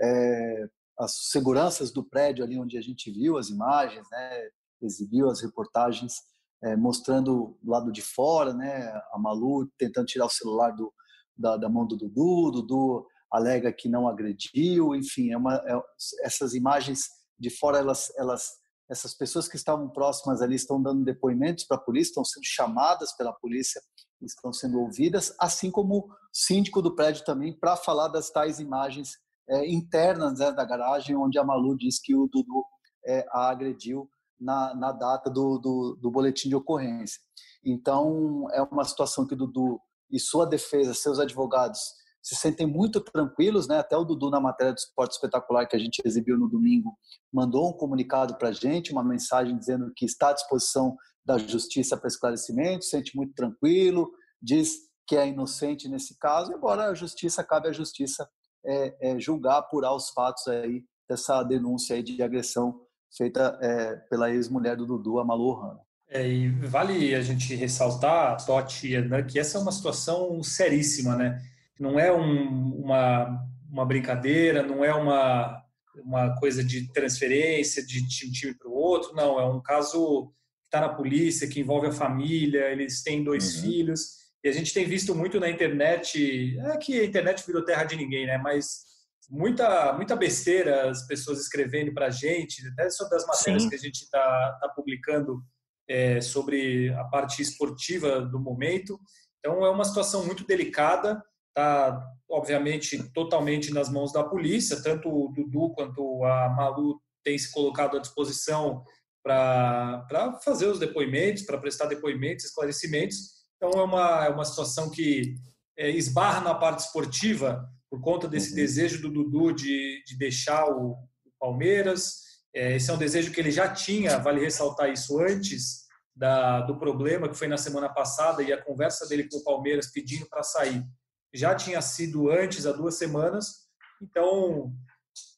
é, 0.00 0.68
as 0.98 1.30
seguranças 1.30 1.92
do 1.92 2.04
prédio 2.04 2.44
ali 2.44 2.58
onde 2.58 2.78
a 2.78 2.80
gente 2.80 3.10
viu 3.10 3.36
as 3.36 3.48
imagens, 3.48 4.06
né, 4.10 4.48
exibiu 4.82 5.28
as 5.28 5.40
reportagens 5.42 6.14
é, 6.62 6.76
mostrando 6.76 7.58
do 7.62 7.70
lado 7.70 7.92
de 7.92 8.02
fora, 8.02 8.52
né, 8.54 8.86
a 9.12 9.18
Malu 9.18 9.68
tentando 9.78 10.06
tirar 10.06 10.26
o 10.26 10.30
celular 10.30 10.70
do, 10.70 10.92
da, 11.36 11.56
da 11.56 11.68
mão 11.68 11.86
do 11.86 11.96
Dudu, 11.96 12.50
Dudu 12.52 13.06
alega 13.30 13.72
que 13.72 13.88
não 13.88 14.06
agrediu, 14.06 14.94
enfim, 14.94 15.32
é 15.32 15.36
uma, 15.36 15.56
é, 15.56 15.80
essas 16.22 16.54
imagens 16.54 17.08
de 17.38 17.50
fora 17.50 17.78
elas, 17.78 18.12
elas 18.16 18.62
essas 18.88 19.14
pessoas 19.14 19.48
que 19.48 19.56
estavam 19.56 19.88
próximas 19.88 20.42
ali 20.42 20.54
estão 20.56 20.80
dando 20.80 21.02
depoimentos 21.04 21.64
para 21.64 21.78
a 21.78 21.80
polícia, 21.80 22.10
estão 22.10 22.24
sendo 22.24 22.44
chamadas 22.44 23.16
pela 23.16 23.32
polícia 23.32 23.80
estão 24.24 24.52
sendo 24.52 24.80
ouvidas, 24.80 25.34
assim 25.38 25.70
como 25.70 25.98
o 25.98 26.08
síndico 26.32 26.80
do 26.80 26.94
prédio 26.94 27.24
também, 27.24 27.52
para 27.52 27.76
falar 27.76 28.08
das 28.08 28.30
tais 28.30 28.58
imagens 28.58 29.18
é, 29.48 29.70
internas 29.70 30.38
né, 30.38 30.52
da 30.52 30.64
garagem, 30.64 31.16
onde 31.16 31.38
a 31.38 31.44
Malu 31.44 31.76
diz 31.76 32.00
que 32.00 32.14
o 32.14 32.26
Dudu 32.26 32.64
é, 33.06 33.26
a 33.30 33.50
agrediu 33.50 34.08
na, 34.40 34.74
na 34.74 34.92
data 34.92 35.30
do, 35.30 35.58
do, 35.58 35.98
do, 36.00 36.10
boletim 36.10 36.48
de 36.48 36.56
ocorrência. 36.56 37.20
Então, 37.64 38.46
é 38.52 38.62
uma 38.62 38.84
situação 38.84 39.26
que 39.26 39.34
o 39.34 39.36
Dudu 39.36 39.80
e 40.10 40.18
sua 40.18 40.46
defesa, 40.46 40.94
seus 40.94 41.18
advogados, 41.18 41.80
se 42.22 42.34
sentem 42.34 42.66
muito 42.66 43.00
tranquilos, 43.00 43.68
né? 43.68 43.78
Até 43.78 43.96
o 43.96 44.04
Dudu, 44.04 44.30
na 44.30 44.40
matéria 44.40 44.72
do 44.72 44.78
Esporte 44.78 45.12
Espetacular 45.12 45.66
que 45.66 45.76
a 45.76 45.78
gente 45.78 46.00
exibiu 46.04 46.38
no 46.38 46.48
domingo, 46.48 46.96
mandou 47.32 47.68
um 47.68 47.72
comunicado 47.72 48.36
para 48.38 48.48
a 48.48 48.52
gente, 48.52 48.92
uma 48.92 49.04
mensagem 49.04 49.56
dizendo 49.58 49.92
que 49.94 50.06
está 50.06 50.30
à 50.30 50.32
disposição 50.32 50.96
da 51.24 51.36
justiça 51.36 51.96
para 51.96 52.08
esclarecimento, 52.08 52.84
sente 52.84 53.14
muito 53.14 53.34
tranquilo, 53.34 54.10
diz 54.40 54.74
que 55.06 55.16
é 55.16 55.28
inocente 55.28 55.88
nesse 55.88 56.18
caso, 56.18 56.52
embora 56.52 56.86
a 56.86 56.94
justiça, 56.94 57.44
cabe 57.44 57.68
à 57.68 57.72
justiça 57.72 58.26
é, 58.64 58.96
é, 59.00 59.20
julgar, 59.20 59.58
apurar 59.58 59.94
os 59.94 60.10
fatos 60.10 60.46
aí 60.48 60.84
dessa 61.08 61.42
denúncia 61.42 61.96
aí 61.96 62.02
de 62.02 62.22
agressão 62.22 62.80
feita 63.16 63.58
é, 63.62 63.96
pela 64.08 64.30
ex-mulher 64.30 64.76
do 64.76 64.86
Dudu, 64.86 65.18
a 65.18 65.24
Malu 65.24 65.44
Ohana. 65.44 65.80
É, 66.08 66.28
e 66.28 66.48
vale 66.48 67.14
a 67.14 67.22
gente 67.22 67.54
ressaltar, 67.54 68.44
Totti 68.44 68.88
e 68.88 68.94
Hernan, 68.94 69.24
que 69.24 69.38
essa 69.38 69.58
é 69.58 69.60
uma 69.60 69.72
situação 69.72 70.42
seríssima, 70.42 71.16
né? 71.16 71.40
Não 71.78 71.98
é 71.98 72.12
um, 72.12 72.74
uma, 72.76 73.40
uma 73.70 73.84
brincadeira, 73.84 74.62
não 74.62 74.84
é 74.84 74.94
uma, 74.94 75.62
uma 76.04 76.34
coisa 76.36 76.62
de 76.62 76.92
transferência 76.92 77.84
de 77.84 78.02
um 78.02 78.06
time 78.06 78.54
para 78.54 78.68
o 78.68 78.74
outro, 78.74 79.14
não. 79.14 79.40
É 79.40 79.46
um 79.46 79.60
caso 79.60 80.32
que 80.60 80.66
está 80.66 80.80
na 80.80 80.88
polícia, 80.88 81.48
que 81.48 81.60
envolve 81.60 81.88
a 81.88 81.92
família, 81.92 82.70
eles 82.70 83.02
têm 83.02 83.24
dois 83.24 83.56
uhum. 83.56 83.62
filhos. 83.62 84.23
E 84.44 84.48
a 84.48 84.52
gente 84.52 84.74
tem 84.74 84.84
visto 84.84 85.14
muito 85.14 85.40
na 85.40 85.48
internet, 85.48 86.58
é 86.60 86.76
que 86.76 87.00
a 87.00 87.04
internet 87.04 87.44
virou 87.46 87.64
terra 87.64 87.84
de 87.84 87.96
ninguém, 87.96 88.26
né? 88.26 88.36
Mas 88.36 88.84
muita, 89.30 89.94
muita 89.94 90.14
besteira 90.14 90.90
as 90.90 91.06
pessoas 91.06 91.40
escrevendo 91.40 91.94
para 91.94 92.06
a 92.06 92.10
gente, 92.10 92.66
até 92.68 92.90
sobre 92.90 93.16
as 93.16 93.26
matérias 93.26 93.62
Sim. 93.62 93.68
que 93.70 93.74
a 93.74 93.78
gente 93.78 94.02
está 94.02 94.58
tá 94.60 94.68
publicando 94.68 95.42
é, 95.88 96.20
sobre 96.20 96.92
a 96.92 97.04
parte 97.04 97.40
esportiva 97.40 98.20
do 98.20 98.38
momento. 98.38 99.00
Então, 99.38 99.64
é 99.64 99.70
uma 99.70 99.84
situação 99.84 100.26
muito 100.26 100.46
delicada, 100.46 101.22
está, 101.48 102.02
obviamente, 102.28 103.02
totalmente 103.12 103.72
nas 103.72 103.88
mãos 103.88 104.12
da 104.12 104.24
polícia, 104.24 104.82
tanto 104.82 105.08
o 105.08 105.32
Dudu 105.32 105.72
quanto 105.74 106.24
a 106.24 106.48
Malu 106.50 107.00
têm 107.22 107.38
se 107.38 107.50
colocado 107.50 107.96
à 107.96 108.00
disposição 108.00 108.84
para 109.22 110.38
fazer 110.44 110.66
os 110.66 110.78
depoimentos, 110.78 111.44
para 111.44 111.58
prestar 111.58 111.86
depoimentos, 111.86 112.44
esclarecimentos. 112.44 113.43
Então, 113.66 113.80
é 113.80 113.84
uma, 113.84 114.24
é 114.26 114.28
uma 114.28 114.44
situação 114.44 114.90
que 114.90 115.36
é, 115.78 115.88
esbarra 115.90 116.42
na 116.42 116.54
parte 116.54 116.80
esportiva, 116.80 117.66
por 117.88 118.00
conta 118.00 118.28
desse 118.28 118.50
uhum. 118.50 118.56
desejo 118.56 119.00
do 119.00 119.10
Dudu 119.10 119.52
de, 119.52 120.02
de 120.04 120.18
deixar 120.18 120.66
o, 120.66 120.92
o 120.92 121.30
Palmeiras. 121.40 122.20
É, 122.54 122.76
esse 122.76 122.90
é 122.90 122.94
um 122.94 122.98
desejo 122.98 123.32
que 123.32 123.40
ele 123.40 123.50
já 123.50 123.72
tinha, 123.72 124.18
vale 124.18 124.40
ressaltar 124.40 124.90
isso 124.90 125.18
antes 125.18 125.84
da, 126.14 126.60
do 126.60 126.78
problema 126.78 127.28
que 127.28 127.38
foi 127.38 127.48
na 127.48 127.56
semana 127.56 127.88
passada 127.88 128.42
e 128.42 128.52
a 128.52 128.62
conversa 128.62 129.08
dele 129.08 129.28
com 129.28 129.38
o 129.38 129.44
Palmeiras 129.44 129.90
pedindo 129.90 130.26
para 130.26 130.42
sair 130.42 130.84
já 131.32 131.52
tinha 131.54 131.82
sido 131.82 132.30
antes, 132.30 132.64
há 132.64 132.70
duas 132.70 132.94
semanas. 132.96 133.64
Então, 134.00 134.72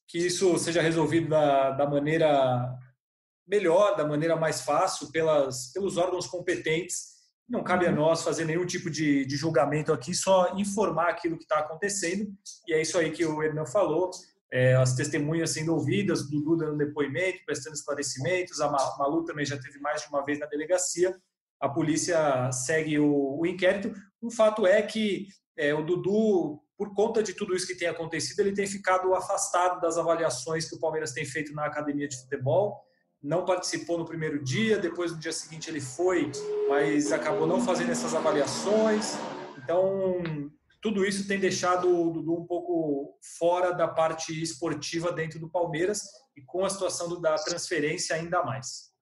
que 0.06 0.18
isso 0.18 0.58
seja 0.58 0.82
resolvido 0.82 1.30
da, 1.30 1.70
da 1.70 1.88
maneira 1.88 2.76
melhor, 3.46 3.96
da 3.96 4.04
maneira 4.04 4.36
mais 4.36 4.60
fácil, 4.60 5.10
pelas, 5.10 5.72
pelos 5.72 5.96
órgãos 5.96 6.26
competentes 6.26 7.15
não 7.48 7.62
cabe 7.62 7.86
a 7.86 7.90
uhum. 7.90 7.96
nós 7.96 8.22
fazer 8.22 8.44
nenhum 8.44 8.66
tipo 8.66 8.90
de, 8.90 9.24
de 9.24 9.36
julgamento 9.36 9.92
aqui, 9.92 10.14
só 10.14 10.54
informar 10.56 11.10
aquilo 11.10 11.36
que 11.36 11.44
está 11.44 11.60
acontecendo. 11.60 12.32
E 12.66 12.74
é 12.74 12.82
isso 12.82 12.98
aí 12.98 13.10
que 13.10 13.24
o 13.24 13.42
Hernan 13.42 13.66
falou. 13.66 14.10
É, 14.52 14.74
as 14.74 14.94
testemunhas 14.94 15.50
sendo 15.50 15.72
ouvidas, 15.72 16.22
o 16.22 16.30
Dudu 16.30 16.56
dando 16.56 16.78
depoimento, 16.78 17.44
prestando 17.44 17.74
esclarecimentos, 17.74 18.60
a 18.60 18.70
Malu 18.70 19.24
também 19.24 19.44
já 19.44 19.58
teve 19.58 19.78
mais 19.80 20.02
de 20.02 20.08
uma 20.08 20.24
vez 20.24 20.38
na 20.38 20.46
delegacia. 20.46 21.16
A 21.60 21.68
polícia 21.68 22.50
segue 22.52 22.98
o, 22.98 23.38
o 23.40 23.46
inquérito. 23.46 23.92
O 24.20 24.30
fato 24.30 24.66
é 24.66 24.82
que 24.82 25.26
é, 25.56 25.74
o 25.74 25.82
Dudu, 25.82 26.60
por 26.76 26.94
conta 26.94 27.22
de 27.22 27.32
tudo 27.32 27.54
isso 27.54 27.66
que 27.66 27.76
tem 27.76 27.88
acontecido, 27.88 28.40
ele 28.40 28.52
tem 28.52 28.66
ficado 28.66 29.14
afastado 29.14 29.80
das 29.80 29.96
avaliações 29.96 30.68
que 30.68 30.76
o 30.76 30.80
Palmeiras 30.80 31.12
tem 31.12 31.24
feito 31.24 31.52
na 31.54 31.66
academia 31.66 32.08
de 32.08 32.18
futebol 32.18 32.85
não 33.22 33.44
participou 33.44 33.98
no 33.98 34.04
primeiro 34.04 34.42
dia, 34.42 34.78
depois 34.78 35.12
no 35.12 35.18
dia 35.18 35.32
seguinte 35.32 35.68
ele 35.68 35.80
foi, 35.80 36.30
mas 36.68 37.12
acabou 37.12 37.46
não 37.46 37.60
fazendo 37.60 37.90
essas 37.90 38.14
avaliações. 38.14 39.14
Então, 39.58 40.22
tudo 40.80 41.04
isso 41.04 41.26
tem 41.26 41.40
deixado 41.40 41.88
o 41.88 42.12
Dudu 42.12 42.34
um 42.34 42.46
pouco 42.46 43.18
fora 43.38 43.72
da 43.72 43.88
parte 43.88 44.40
esportiva 44.40 45.10
dentro 45.10 45.40
do 45.40 45.50
Palmeiras 45.50 46.02
e 46.36 46.42
com 46.42 46.64
a 46.64 46.70
situação 46.70 47.20
da 47.20 47.34
transferência 47.36 48.14
ainda 48.14 48.42
mais. 48.44 48.92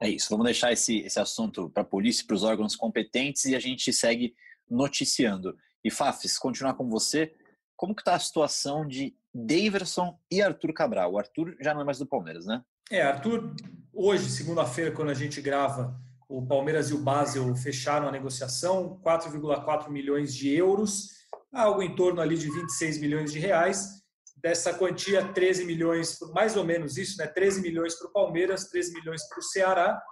É 0.00 0.08
isso, 0.08 0.28
vamos 0.30 0.44
deixar 0.44 0.72
esse, 0.72 0.98
esse 1.00 1.18
assunto 1.18 1.70
para 1.70 1.82
a 1.82 1.86
polícia, 1.86 2.24
para 2.26 2.34
os 2.34 2.42
órgãos 2.42 2.76
competentes 2.76 3.44
e 3.44 3.54
a 3.54 3.60
gente 3.60 3.92
segue 3.92 4.34
noticiando. 4.68 5.56
E 5.84 5.90
Fafis, 5.90 6.38
continuar 6.38 6.74
com 6.74 6.88
você, 6.88 7.34
como 7.76 7.94
que 7.94 8.02
está 8.02 8.14
a 8.14 8.20
situação 8.20 8.86
de 8.86 9.16
Daverson 9.34 10.18
e 10.30 10.42
Arthur 10.42 10.72
Cabral? 10.72 11.12
O 11.12 11.18
Arthur 11.18 11.56
já 11.60 11.74
não 11.74 11.80
é 11.80 11.84
mais 11.84 11.98
do 11.98 12.06
Palmeiras, 12.06 12.46
né? 12.46 12.62
É, 12.92 13.00
Arthur, 13.00 13.54
hoje, 13.90 14.28
segunda-feira, 14.28 14.92
quando 14.92 15.08
a 15.08 15.14
gente 15.14 15.40
grava, 15.40 15.98
o 16.28 16.46
Palmeiras 16.46 16.90
e 16.90 16.94
o 16.94 16.98
Basel 16.98 17.56
fecharam 17.56 18.06
a 18.06 18.12
negociação, 18.12 19.00
4,4 19.02 19.88
milhões 19.88 20.34
de 20.34 20.54
euros, 20.54 21.08
algo 21.50 21.82
em 21.82 21.96
torno 21.96 22.20
ali 22.20 22.36
de 22.36 22.50
26 22.50 23.00
milhões 23.00 23.32
de 23.32 23.38
reais. 23.38 24.02
Dessa 24.36 24.74
quantia, 24.74 25.26
13 25.26 25.64
milhões, 25.64 26.18
mais 26.34 26.54
ou 26.54 26.64
menos 26.64 26.98
isso, 26.98 27.16
né? 27.16 27.26
13 27.26 27.62
milhões 27.62 27.94
para 27.94 28.08
o 28.08 28.12
Palmeiras, 28.12 28.68
13 28.68 28.92
milhões 28.92 29.26
para 29.26 29.38
o 29.38 29.42
Ceará. 29.42 30.02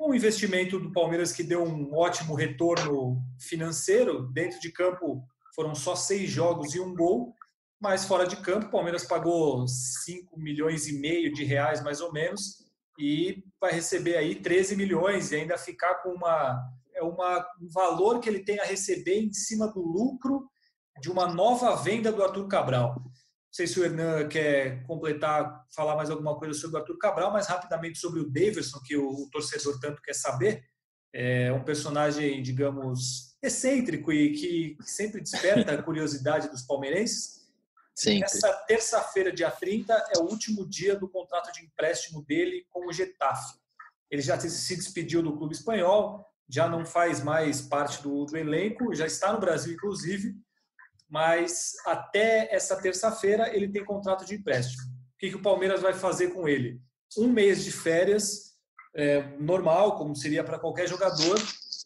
Um 0.00 0.14
investimento 0.14 0.78
do 0.78 0.92
Palmeiras 0.92 1.32
que 1.32 1.42
deu 1.42 1.64
um 1.64 1.92
ótimo 1.92 2.36
retorno 2.36 3.20
financeiro. 3.40 4.30
Dentro 4.32 4.60
de 4.60 4.70
campo 4.70 5.24
foram 5.56 5.74
só 5.74 5.96
seis 5.96 6.30
jogos 6.30 6.72
e 6.72 6.78
um 6.78 6.94
gol 6.94 7.34
mas 7.80 8.04
fora 8.04 8.26
de 8.26 8.36
campo, 8.36 8.66
o 8.66 8.70
Palmeiras 8.70 9.04
pagou 9.04 9.66
5 9.66 10.38
milhões 10.38 10.88
e 10.88 10.98
meio 10.98 11.32
de 11.32 11.44
reais, 11.44 11.82
mais 11.82 12.00
ou 12.00 12.12
menos, 12.12 12.64
e 12.98 13.44
vai 13.60 13.72
receber 13.72 14.16
aí 14.16 14.34
13 14.34 14.76
milhões 14.76 15.30
e 15.30 15.36
ainda 15.36 15.56
ficar 15.56 15.96
com 16.02 16.10
uma, 16.10 16.60
é 16.94 17.02
uma, 17.02 17.46
um 17.60 17.68
valor 17.70 18.18
que 18.18 18.28
ele 18.28 18.40
tem 18.40 18.58
a 18.58 18.64
receber 18.64 19.20
em 19.20 19.32
cima 19.32 19.68
do 19.68 19.80
lucro 19.80 20.50
de 21.00 21.08
uma 21.08 21.32
nova 21.32 21.76
venda 21.76 22.10
do 22.10 22.22
Arthur 22.22 22.48
Cabral. 22.48 22.96
Não 22.96 23.52
sei 23.52 23.68
se 23.68 23.78
o 23.78 23.84
Hernan 23.84 24.28
quer 24.28 24.82
completar, 24.84 25.64
falar 25.74 25.94
mais 25.94 26.10
alguma 26.10 26.36
coisa 26.36 26.58
sobre 26.58 26.76
o 26.76 26.80
Arthur 26.80 26.98
Cabral, 26.98 27.32
mas 27.32 27.46
rapidamente 27.46 27.98
sobre 27.98 28.20
o 28.20 28.28
Davidson, 28.28 28.80
que 28.84 28.96
o, 28.96 29.08
o 29.08 29.30
torcedor 29.30 29.78
tanto 29.80 30.02
quer 30.02 30.14
saber. 30.14 30.64
É 31.14 31.52
um 31.52 31.64
personagem, 31.64 32.42
digamos, 32.42 33.36
excêntrico 33.42 34.12
e 34.12 34.32
que 34.32 34.76
sempre 34.82 35.22
desperta 35.22 35.72
a 35.72 35.82
curiosidade 35.82 36.50
dos 36.50 36.62
palmeirenses 36.62 37.38
Sempre. 37.98 38.26
Essa 38.26 38.52
terça-feira, 38.52 39.32
dia 39.32 39.50
30, 39.50 39.92
é 40.14 40.18
o 40.18 40.22
último 40.22 40.64
dia 40.64 40.94
do 40.94 41.08
contrato 41.08 41.52
de 41.52 41.64
empréstimo 41.64 42.22
dele 42.22 42.64
com 42.70 42.86
o 42.86 42.92
Getafe. 42.92 43.58
Ele 44.08 44.22
já 44.22 44.38
se 44.38 44.76
despediu 44.76 45.20
do 45.20 45.36
clube 45.36 45.52
espanhol, 45.52 46.24
já 46.48 46.68
não 46.68 46.86
faz 46.86 47.20
mais 47.20 47.60
parte 47.60 48.00
do, 48.00 48.24
do 48.24 48.36
elenco, 48.36 48.94
já 48.94 49.04
está 49.04 49.32
no 49.32 49.40
Brasil, 49.40 49.74
inclusive, 49.74 50.36
mas 51.08 51.74
até 51.84 52.54
essa 52.54 52.80
terça-feira 52.80 53.52
ele 53.52 53.68
tem 53.68 53.84
contrato 53.84 54.24
de 54.24 54.36
empréstimo. 54.36 54.84
O 54.84 55.18
que, 55.18 55.30
que 55.30 55.36
o 55.36 55.42
Palmeiras 55.42 55.82
vai 55.82 55.92
fazer 55.92 56.28
com 56.28 56.48
ele? 56.48 56.80
Um 57.16 57.26
mês 57.26 57.64
de 57.64 57.72
férias, 57.72 58.56
é, 58.94 59.22
normal, 59.40 59.98
como 59.98 60.14
seria 60.14 60.44
para 60.44 60.60
qualquer 60.60 60.86
jogador, 60.86 61.36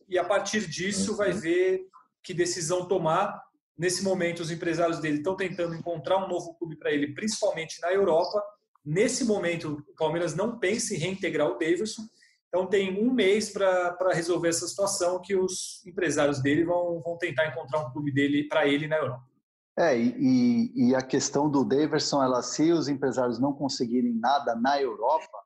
e 0.06 0.18
a 0.18 0.24
partir 0.24 0.68
disso 0.68 1.16
vai 1.16 1.32
ver 1.32 1.86
que 2.22 2.34
decisão 2.34 2.86
tomar 2.86 3.42
Nesse 3.82 4.04
momento, 4.04 4.38
os 4.38 4.52
empresários 4.52 5.00
dele 5.00 5.16
estão 5.16 5.34
tentando 5.34 5.74
encontrar 5.74 6.24
um 6.24 6.28
novo 6.28 6.54
clube 6.54 6.76
para 6.76 6.92
ele, 6.92 7.14
principalmente 7.14 7.80
na 7.80 7.92
Europa. 7.92 8.40
Nesse 8.84 9.24
momento, 9.24 9.84
o 9.88 9.96
Palmeiras 9.96 10.36
não 10.36 10.56
pensa 10.56 10.94
em 10.94 10.98
reintegrar 10.98 11.48
o 11.48 11.58
Davidson. 11.58 12.02
Então, 12.46 12.64
tem 12.64 12.96
um 13.04 13.12
mês 13.12 13.50
para 13.50 14.12
resolver 14.12 14.50
essa 14.50 14.68
situação 14.68 15.20
que 15.20 15.34
os 15.34 15.84
empresários 15.84 16.40
dele 16.40 16.64
vão, 16.64 17.00
vão 17.00 17.18
tentar 17.18 17.48
encontrar 17.48 17.80
um 17.80 17.90
clube 17.90 18.12
dele 18.12 18.46
para 18.46 18.68
ele 18.68 18.86
na 18.86 18.98
Europa. 18.98 19.24
É, 19.76 19.98
e, 19.98 20.70
e, 20.76 20.94
a 20.94 21.02
questão 21.02 21.50
do 21.50 21.64
Daverson, 21.64 22.22
ela, 22.22 22.40
se 22.40 22.70
os 22.70 22.86
empresários 22.86 23.40
não 23.40 23.52
conseguirem 23.52 24.14
nada 24.14 24.54
na 24.54 24.80
Europa, 24.80 25.38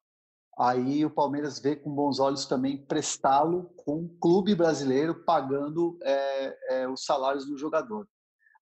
aí 0.59 1.07
o 1.07 1.11
Palmeiras 1.11 1.59
vê 1.59 1.75
com 1.75 1.91
bons 1.91 2.21
olhos 2.21 2.45
também 2.45 2.77
prestá-lo 2.77 3.73
com 3.79 4.01
um 4.01 4.19
clube 4.21 4.55
brasileiro 4.55 5.25
pagando 5.25 5.99
é, 6.03 6.83
é, 6.83 6.89
os 6.89 7.03
salários 7.03 7.47
do 7.47 7.57
jogador. 7.57 8.07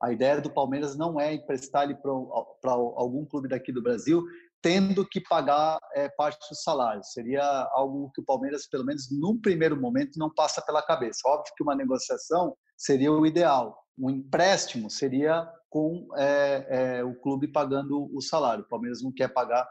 A 0.04 0.12
ideia 0.12 0.38
do 0.38 0.50
Palmeiras 0.50 0.94
não 0.96 1.18
é 1.18 1.32
emprestar 1.32 1.84
ele 1.84 1.94
para 1.94 2.72
algum 2.72 3.24
clube 3.24 3.48
daqui 3.48 3.72
do 3.72 3.82
Brasil, 3.82 4.22
tendo 4.60 5.06
que 5.08 5.18
pagar 5.18 5.78
é, 5.94 6.10
parte 6.10 6.46
dos 6.50 6.62
salários. 6.62 7.10
Seria 7.12 7.42
algo 7.72 8.10
que 8.14 8.20
o 8.20 8.24
Palmeiras, 8.24 8.66
pelo 8.68 8.84
menos 8.84 9.08
num 9.10 9.40
primeiro 9.40 9.80
momento, 9.80 10.18
não 10.18 10.32
passa 10.32 10.60
pela 10.60 10.82
cabeça. 10.82 11.20
Óbvio 11.26 11.54
que 11.56 11.62
uma 11.62 11.74
negociação 11.74 12.54
seria 12.76 13.10
o 13.10 13.24
ideal. 13.24 13.78
Um 13.98 14.10
empréstimo 14.10 14.90
seria 14.90 15.50
com 15.70 16.06
é, 16.16 16.66
é, 16.98 17.04
o 17.04 17.14
clube 17.14 17.48
pagando 17.48 18.10
o 18.14 18.20
salário. 18.20 18.64
O 18.64 18.68
Palmeiras 18.68 19.02
não 19.02 19.10
quer 19.10 19.28
pagar 19.28 19.66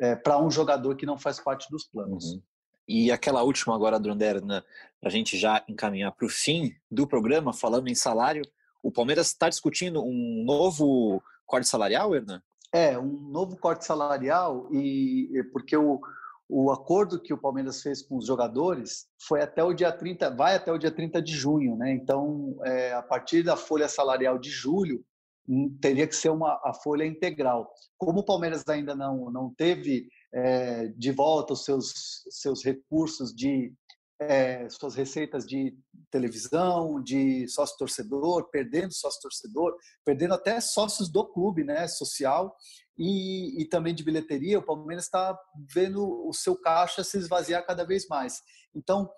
é, 0.00 0.14
para 0.16 0.38
um 0.38 0.50
jogador 0.50 0.96
que 0.96 1.06
não 1.06 1.16
faz 1.16 1.40
parte 1.40 1.66
dos 1.70 1.84
planos. 1.84 2.24
Uhum. 2.34 2.42
E 2.86 3.10
aquela 3.10 3.42
última 3.42 3.74
agora, 3.74 3.98
Dronderna, 3.98 4.64
para 5.00 5.08
a 5.08 5.12
gente 5.12 5.38
já 5.38 5.64
encaminhar 5.66 6.12
para 6.12 6.26
o 6.26 6.30
fim 6.30 6.74
do 6.90 7.06
programa, 7.06 7.54
falando 7.54 7.88
em 7.88 7.94
salário, 7.94 8.42
o 8.82 8.92
Palmeiras 8.92 9.28
está 9.28 9.48
discutindo 9.48 10.02
um 10.02 10.44
novo 10.44 11.22
corte 11.46 11.68
salarial, 11.68 12.14
Hernan? 12.14 12.42
É, 12.72 12.98
um 12.98 13.30
novo 13.30 13.56
corte 13.56 13.84
salarial, 13.84 14.68
e 14.72 15.42
porque 15.52 15.76
o, 15.76 16.00
o 16.48 16.70
acordo 16.70 17.20
que 17.20 17.32
o 17.32 17.38
Palmeiras 17.38 17.82
fez 17.82 18.02
com 18.02 18.16
os 18.16 18.26
jogadores 18.26 19.06
foi 19.20 19.42
até 19.42 19.62
o 19.62 19.74
dia 19.74 19.92
30, 19.92 20.34
vai 20.34 20.54
até 20.54 20.72
o 20.72 20.78
dia 20.78 20.90
30 20.90 21.20
de 21.20 21.32
junho, 21.32 21.76
né? 21.76 21.92
Então, 21.92 22.56
é, 22.64 22.92
a 22.92 23.02
partir 23.02 23.42
da 23.42 23.56
folha 23.56 23.88
salarial 23.88 24.38
de 24.38 24.50
julho, 24.50 25.04
hum, 25.48 25.76
teria 25.80 26.06
que 26.06 26.16
ser 26.16 26.30
uma 26.30 26.60
a 26.64 26.72
folha 26.72 27.04
integral. 27.04 27.70
Como 27.98 28.20
o 28.20 28.24
Palmeiras 28.24 28.62
ainda 28.68 28.94
não, 28.94 29.30
não 29.30 29.52
teve 29.54 30.08
é, 30.32 30.88
de 30.88 31.12
volta 31.12 31.52
os 31.52 31.64
seus, 31.64 31.92
seus 32.30 32.64
recursos 32.64 33.34
de 33.34 33.72
é, 34.20 34.68
suas 34.68 34.94
receitas 34.94 35.46
de 35.46 35.76
televisão, 36.10 37.00
de 37.02 37.46
sócio-torcedor, 37.48 38.50
perdendo 38.50 38.92
sócio-torcedor, 38.92 39.76
perdendo 40.04 40.34
até 40.34 40.60
sócios 40.60 41.08
do 41.08 41.24
clube, 41.24 41.62
né, 41.62 41.86
social, 41.86 42.56
e, 42.96 43.62
e 43.62 43.64
também 43.68 43.94
de 43.94 44.02
bilheteria. 44.02 44.58
O 44.58 44.62
Palmeiras 44.62 45.04
está 45.04 45.38
vendo 45.72 46.26
o 46.26 46.32
seu 46.32 46.56
caixa 46.56 47.04
se 47.04 47.16
esvaziar 47.16 47.64
cada 47.64 47.84
vez 47.84 48.08
mais. 48.08 48.42
Então, 48.74 49.08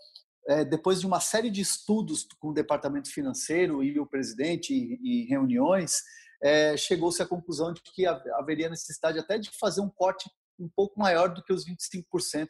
é, 0.46 0.64
depois 0.64 1.00
de 1.00 1.06
uma 1.06 1.20
série 1.20 1.50
de 1.50 1.60
estudos 1.60 2.26
com 2.38 2.48
o 2.48 2.54
departamento 2.54 3.10
financeiro 3.10 3.82
e 3.82 3.98
o 3.98 4.06
presidente 4.06 4.74
e, 4.74 5.24
e 5.24 5.26
reuniões, 5.28 6.02
é, 6.42 6.76
chegou-se 6.76 7.22
à 7.22 7.26
conclusão 7.26 7.72
de 7.72 7.80
que 7.82 8.06
haveria 8.06 8.68
necessidade 8.68 9.18
até 9.18 9.38
de 9.38 9.50
fazer 9.58 9.80
um 9.80 9.90
corte 9.90 10.30
um 10.58 10.68
pouco 10.68 10.98
maior 10.98 11.32
do 11.32 11.42
que 11.42 11.52
os 11.52 11.64
25% 11.64 12.48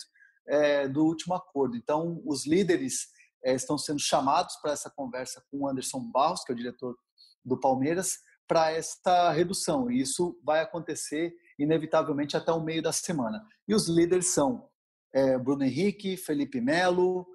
é, 0.50 0.88
do 0.88 1.04
último 1.04 1.34
acordo. 1.34 1.76
Então, 1.76 2.20
os 2.26 2.46
líderes 2.46 3.08
é, 3.44 3.54
estão 3.54 3.78
sendo 3.78 4.00
chamados 4.00 4.56
para 4.56 4.72
essa 4.72 4.90
conversa 4.90 5.42
com 5.50 5.60
o 5.60 5.68
Anderson 5.68 6.00
Barros, 6.12 6.42
que 6.44 6.52
é 6.52 6.54
o 6.54 6.58
diretor 6.58 6.96
do 7.44 7.58
Palmeiras, 7.58 8.18
para 8.46 8.72
esta 8.72 9.30
redução. 9.30 9.90
E 9.90 10.00
isso 10.00 10.38
vai 10.44 10.60
acontecer 10.60 11.32
inevitavelmente 11.58 12.36
até 12.36 12.52
o 12.52 12.62
meio 12.62 12.82
da 12.82 12.92
semana. 12.92 13.42
E 13.68 13.74
os 13.74 13.88
líderes 13.88 14.26
são 14.26 14.68
é, 15.14 15.38
Bruno 15.38 15.64
Henrique, 15.64 16.16
Felipe 16.16 16.60
Melo, 16.60 17.26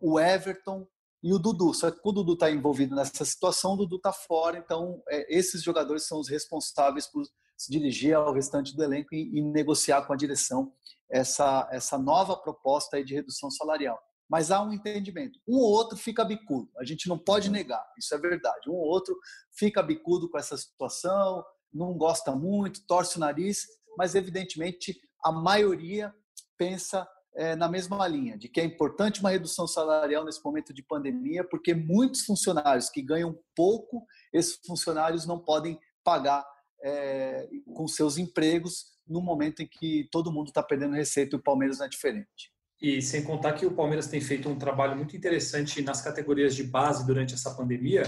o 0.00 0.20
Everton 0.20 0.86
e 1.22 1.32
o 1.32 1.38
Dudu. 1.38 1.74
Só 1.74 1.90
que 1.90 2.00
o 2.04 2.12
Dudu 2.12 2.34
está 2.34 2.50
envolvido 2.50 2.94
nessa 2.94 3.24
situação, 3.24 3.72
o 3.72 3.76
Dudu 3.78 3.96
está 3.96 4.12
fora, 4.12 4.58
então 4.58 5.02
é, 5.08 5.36
esses 5.36 5.62
jogadores 5.62 6.06
são 6.06 6.20
os 6.20 6.28
responsáveis 6.28 7.06
por 7.06 7.24
se 7.56 7.70
dirigir 7.70 8.14
ao 8.14 8.32
restante 8.32 8.74
do 8.74 8.82
elenco 8.82 9.14
e, 9.14 9.38
e 9.38 9.42
negociar 9.42 10.02
com 10.02 10.12
a 10.12 10.16
direção 10.16 10.72
essa, 11.10 11.68
essa 11.70 11.98
nova 11.98 12.36
proposta 12.36 13.02
de 13.02 13.14
redução 13.14 13.50
salarial. 13.50 14.00
Mas 14.28 14.50
há 14.50 14.62
um 14.62 14.72
entendimento. 14.72 15.38
Um 15.46 15.56
ou 15.56 15.72
outro 15.72 15.96
fica 15.98 16.24
bicudo, 16.24 16.70
a 16.78 16.84
gente 16.84 17.08
não 17.08 17.18
pode 17.18 17.50
negar, 17.50 17.84
isso 17.98 18.14
é 18.14 18.18
verdade. 18.18 18.70
Um 18.70 18.74
ou 18.74 18.86
outro 18.86 19.18
fica 19.58 19.82
bicudo 19.82 20.30
com 20.30 20.38
essa 20.38 20.56
situação, 20.56 21.44
não 21.72 21.94
gosta 21.94 22.34
muito, 22.34 22.86
torce 22.86 23.16
o 23.16 23.20
nariz, 23.20 23.66
mas 23.96 24.14
evidentemente 24.14 24.96
a 25.24 25.32
maioria 25.32 26.14
pensa 26.56 27.08
é, 27.34 27.54
na 27.54 27.68
mesma 27.68 28.06
linha, 28.06 28.36
de 28.36 28.48
que 28.48 28.60
é 28.60 28.64
importante 28.64 29.20
uma 29.20 29.30
redução 29.30 29.66
salarial 29.66 30.24
nesse 30.24 30.44
momento 30.44 30.74
de 30.74 30.82
pandemia, 30.82 31.44
porque 31.44 31.74
muitos 31.74 32.22
funcionários 32.22 32.88
que 32.88 33.02
ganham 33.02 33.38
pouco, 33.54 34.04
esses 34.32 34.58
funcionários 34.66 35.26
não 35.26 35.38
podem 35.38 35.78
pagar 36.04 36.44
é, 36.82 37.48
com 37.74 37.86
seus 37.86 38.18
empregos 38.18 38.86
no 39.10 39.20
momento 39.20 39.60
em 39.60 39.66
que 39.66 40.08
todo 40.10 40.32
mundo 40.32 40.48
está 40.48 40.62
perdendo 40.62 40.94
receita 40.94 41.34
e 41.34 41.38
o 41.38 41.42
Palmeiras 41.42 41.78
não 41.78 41.86
é 41.86 41.88
diferente. 41.88 42.52
E 42.80 43.02
sem 43.02 43.22
contar 43.22 43.52
que 43.52 43.66
o 43.66 43.74
Palmeiras 43.74 44.06
tem 44.06 44.20
feito 44.20 44.48
um 44.48 44.58
trabalho 44.58 44.96
muito 44.96 45.14
interessante 45.14 45.82
nas 45.82 46.00
categorias 46.00 46.54
de 46.54 46.62
base 46.62 47.06
durante 47.06 47.34
essa 47.34 47.54
pandemia. 47.54 48.04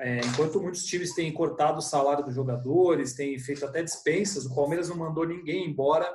É, 0.00 0.18
enquanto 0.18 0.60
muitos 0.60 0.84
times 0.84 1.14
têm 1.14 1.32
cortado 1.32 1.78
o 1.78 1.82
salário 1.82 2.24
dos 2.24 2.34
jogadores, 2.34 3.14
têm 3.14 3.38
feito 3.38 3.64
até 3.64 3.82
dispensas, 3.82 4.46
o 4.46 4.54
Palmeiras 4.54 4.88
não 4.88 4.96
mandou 4.96 5.26
ninguém 5.26 5.68
embora. 5.68 6.12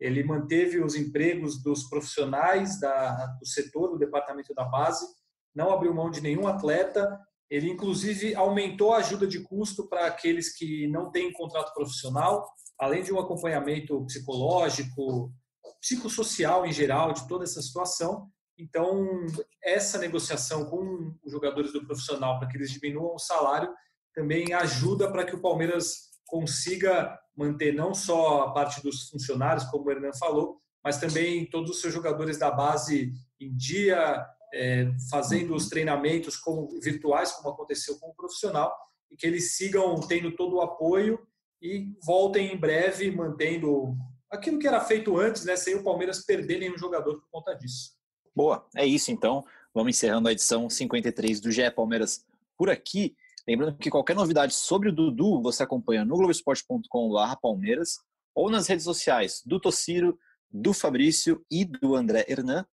Ele 0.00 0.24
manteve 0.24 0.82
os 0.82 0.96
empregos 0.96 1.62
dos 1.62 1.84
profissionais 1.88 2.80
da, 2.80 3.26
do 3.38 3.46
setor, 3.46 3.90
do 3.90 3.98
departamento 3.98 4.52
da 4.52 4.64
base, 4.64 5.06
não 5.54 5.70
abriu 5.70 5.94
mão 5.94 6.10
de 6.10 6.20
nenhum 6.20 6.48
atleta 6.48 7.08
ele, 7.50 7.70
inclusive, 7.70 8.34
aumentou 8.34 8.92
a 8.92 8.98
ajuda 8.98 9.26
de 9.26 9.40
custo 9.40 9.86
para 9.86 10.06
aqueles 10.06 10.52
que 10.56 10.88
não 10.88 11.10
têm 11.10 11.32
contrato 11.32 11.72
profissional, 11.72 12.44
além 12.78 13.02
de 13.02 13.12
um 13.12 13.18
acompanhamento 13.18 14.04
psicológico, 14.06 15.32
psicossocial 15.80 16.66
em 16.66 16.72
geral 16.72 17.12
de 17.12 17.26
toda 17.28 17.44
essa 17.44 17.60
situação. 17.60 18.28
Então, 18.58 19.26
essa 19.62 19.98
negociação 19.98 20.64
com 20.66 21.14
os 21.24 21.32
jogadores 21.32 21.72
do 21.72 21.84
profissional 21.84 22.38
para 22.38 22.48
que 22.48 22.56
eles 22.56 22.70
diminuam 22.70 23.14
o 23.14 23.18
salário 23.18 23.72
também 24.14 24.52
ajuda 24.52 25.10
para 25.10 25.24
que 25.24 25.34
o 25.34 25.40
Palmeiras 25.40 26.10
consiga 26.26 27.18
manter 27.36 27.74
não 27.74 27.92
só 27.92 28.42
a 28.42 28.52
parte 28.52 28.82
dos 28.82 29.08
funcionários, 29.08 29.64
como 29.64 29.84
o 29.84 29.90
Hernan 29.90 30.12
falou, 30.18 30.60
mas 30.82 30.98
também 30.98 31.48
todos 31.50 31.70
os 31.70 31.80
seus 31.80 31.92
jogadores 31.92 32.38
da 32.38 32.50
base 32.50 33.12
em 33.40 33.56
dia, 33.56 34.24
é, 34.52 34.90
fazendo 35.10 35.54
os 35.54 35.68
treinamentos 35.68 36.36
como 36.36 36.68
virtuais, 36.80 37.32
como 37.32 37.48
aconteceu 37.52 37.98
com 37.98 38.10
o 38.10 38.14
profissional, 38.14 38.72
e 39.10 39.16
que 39.16 39.26
eles 39.26 39.56
sigam 39.56 39.98
tendo 40.00 40.34
todo 40.36 40.56
o 40.56 40.60
apoio 40.60 41.18
e 41.64 41.88
voltem 42.04 42.52
em 42.52 42.58
breve 42.58 43.10
mantendo 43.10 43.96
aquilo 44.30 44.58
que 44.58 44.68
era 44.68 44.80
feito 44.80 45.16
antes, 45.16 45.46
né, 45.46 45.56
sem 45.56 45.74
o 45.74 45.82
Palmeiras 45.82 46.22
perder 46.22 46.58
nenhum 46.58 46.76
jogador 46.76 47.14
por 47.14 47.28
conta 47.30 47.54
disso. 47.54 47.92
Boa, 48.36 48.68
é 48.76 48.84
isso 48.84 49.10
então. 49.10 49.42
Vamos 49.72 49.96
encerrando 49.96 50.28
a 50.28 50.32
edição 50.32 50.68
53 50.68 51.40
do 51.40 51.50
GE 51.50 51.70
Palmeiras 51.70 52.26
por 52.58 52.68
aqui. 52.68 53.16
Lembrando 53.48 53.78
que 53.78 53.90
qualquer 53.90 54.14
novidade 54.14 54.54
sobre 54.54 54.90
o 54.90 54.92
Dudu 54.92 55.40
você 55.40 55.62
acompanha 55.62 56.04
no 56.04 56.16
globesport.com.br 56.16 57.36
Palmeiras 57.40 57.98
ou 58.34 58.50
nas 58.50 58.66
redes 58.66 58.84
sociais 58.84 59.42
do 59.46 59.58
Tociro, 59.58 60.18
do 60.50 60.74
Fabrício 60.74 61.42
e 61.50 61.64
do 61.64 61.96
André 61.96 62.26
Hernan. 62.28 62.66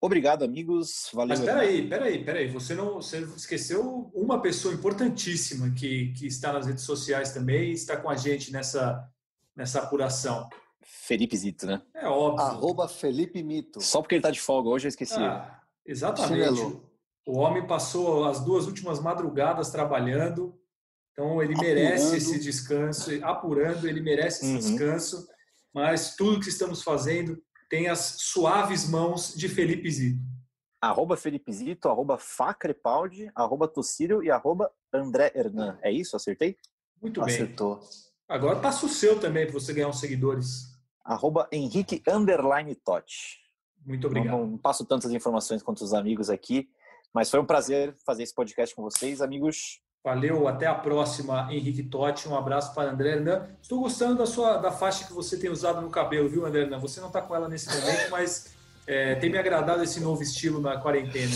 Obrigado, 0.00 0.44
amigos. 0.44 1.10
Valeu. 1.12 1.36
Mas 1.36 1.40
peraí, 1.40 1.88
peraí, 1.88 2.24
peraí. 2.24 2.48
Você 2.48 2.74
não 2.74 2.94
você 2.94 3.18
esqueceu 3.36 4.10
uma 4.14 4.40
pessoa 4.40 4.72
importantíssima 4.72 5.70
que, 5.70 6.12
que 6.12 6.26
está 6.26 6.52
nas 6.52 6.66
redes 6.66 6.84
sociais 6.84 7.32
também 7.32 7.70
e 7.70 7.74
está 7.74 7.96
com 7.96 8.08
a 8.08 8.16
gente 8.16 8.52
nessa, 8.52 9.04
nessa 9.56 9.80
apuração. 9.80 10.48
Felipe 10.82 11.36
Zito, 11.36 11.66
né? 11.66 11.82
É 11.94 12.06
óbvio. 12.06 12.46
Arroba 12.46 12.88
Felipe 12.88 13.42
Mito. 13.42 13.80
Só 13.80 14.00
porque 14.00 14.14
ele 14.14 14.20
está 14.20 14.30
de 14.30 14.40
folga 14.40 14.68
hoje, 14.68 14.86
eu 14.86 14.90
esqueci. 14.90 15.18
Ah, 15.18 15.60
exatamente. 15.84 16.56
Chinelo. 16.56 16.88
O 17.26 17.38
homem 17.38 17.66
passou 17.66 18.24
as 18.24 18.40
duas 18.40 18.66
últimas 18.66 19.00
madrugadas 19.00 19.68
trabalhando, 19.70 20.58
então 21.12 21.42
ele 21.42 21.52
apurando. 21.52 21.74
merece 21.74 22.16
esse 22.16 22.38
descanso, 22.38 23.10
apurando, 23.22 23.86
ele 23.86 24.00
merece 24.00 24.44
esse 24.46 24.52
uhum. 24.54 24.76
descanso, 24.76 25.28
mas 25.74 26.16
tudo 26.16 26.40
que 26.40 26.48
estamos 26.48 26.82
fazendo 26.82 27.36
tem 27.68 27.88
as 27.88 27.98
suaves 27.98 28.88
mãos 28.88 29.34
de 29.34 29.48
Felipe 29.48 29.90
Zito. 29.90 30.20
Arroba 30.80 31.16
Felipe 31.16 31.52
Zito, 31.52 31.88
arroba 31.88 32.16
Facrepaldi, 32.16 33.30
arroba 33.34 33.66
Tossírio 33.66 34.22
e 34.22 34.30
arroba 34.30 34.70
André 34.92 35.32
Hernan. 35.34 35.78
É 35.82 35.90
isso? 35.90 36.16
Acertei? 36.16 36.56
Muito 37.02 37.20
bem. 37.22 37.34
Acertou. 37.34 37.80
Agora 38.28 38.60
passa 38.60 38.86
o 38.86 38.88
seu 38.88 39.18
também 39.18 39.44
para 39.44 39.54
você 39.54 39.72
ganhar 39.72 39.88
uns 39.88 40.00
seguidores. 40.00 40.78
Arroba 41.04 41.48
Henrique 41.50 42.02
Underline 42.06 42.74
Totti. 42.74 43.40
Muito 43.84 44.06
obrigado. 44.06 44.36
Não, 44.36 44.46
não 44.46 44.58
passo 44.58 44.84
tantas 44.84 45.10
informações 45.12 45.62
quanto 45.62 45.82
os 45.82 45.94
amigos 45.94 46.28
aqui, 46.28 46.68
mas 47.12 47.30
foi 47.30 47.40
um 47.40 47.46
prazer 47.46 47.94
fazer 48.04 48.22
esse 48.22 48.34
podcast 48.34 48.74
com 48.74 48.82
vocês, 48.82 49.22
amigos. 49.22 49.80
Valeu, 50.04 50.46
até 50.46 50.66
a 50.66 50.74
próxima, 50.74 51.48
Henrique 51.50 51.82
Totti. 51.82 52.28
Um 52.28 52.36
abraço 52.36 52.72
para 52.74 52.90
André 52.90 53.16
Hernan. 53.16 53.46
Estou 53.60 53.80
gostando 53.80 54.16
da 54.16 54.26
sua 54.26 54.56
da 54.56 54.70
faixa 54.70 55.04
que 55.04 55.12
você 55.12 55.36
tem 55.36 55.50
usado 55.50 55.80
no 55.80 55.90
cabelo, 55.90 56.28
viu, 56.28 56.46
André 56.46 56.62
Hernan? 56.62 56.78
Você 56.78 57.00
não 57.00 57.08
está 57.08 57.20
com 57.20 57.34
ela 57.34 57.48
nesse 57.48 57.68
momento, 57.68 58.08
mas 58.10 58.54
é, 58.86 59.16
tem 59.16 59.28
me 59.28 59.36
agradado 59.38 59.82
esse 59.82 60.00
novo 60.00 60.22
estilo 60.22 60.60
na 60.60 60.78
quarentena. 60.78 61.34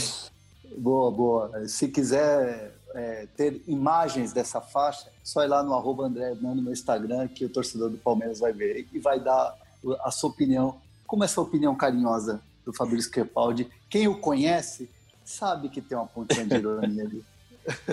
Boa, 0.79 1.11
boa. 1.11 1.69
Se 1.69 1.89
quiser 1.89 2.73
é, 2.95 3.27
ter 3.37 3.63
imagens 3.67 4.33
dessa 4.33 4.61
faixa, 4.61 5.09
é 5.09 5.13
só 5.23 5.43
ir 5.45 5.49
lá 5.49 5.63
no 5.63 5.75
arroba 5.75 6.07
André 6.07 6.31
Hernan 6.31 6.55
no 6.55 6.63
meu 6.63 6.73
Instagram, 6.73 7.29
que 7.29 7.45
o 7.45 7.49
torcedor 7.49 7.91
do 7.91 7.99
Palmeiras 7.99 8.41
vai 8.41 8.53
ver 8.53 8.87
e 8.93 8.99
vai 8.99 9.21
dar 9.21 9.57
a 10.03 10.11
sua 10.11 10.31
opinião. 10.31 10.81
Como 11.07 11.25
essa 11.25 11.41
opinião 11.41 11.75
carinhosa 11.75 12.41
do 12.65 12.73
Fabrício 12.73 13.11
Crepaldi, 13.11 13.69
quem 13.91 14.09
o 14.09 14.19
conhece 14.19 14.89
sabe 15.25 15.69
que 15.69 15.81
tem 15.81 15.99
uma 15.99 16.07
pontinha 16.07 16.47
de 16.47 16.55
ironia 16.55 17.05
ali. 17.05 17.25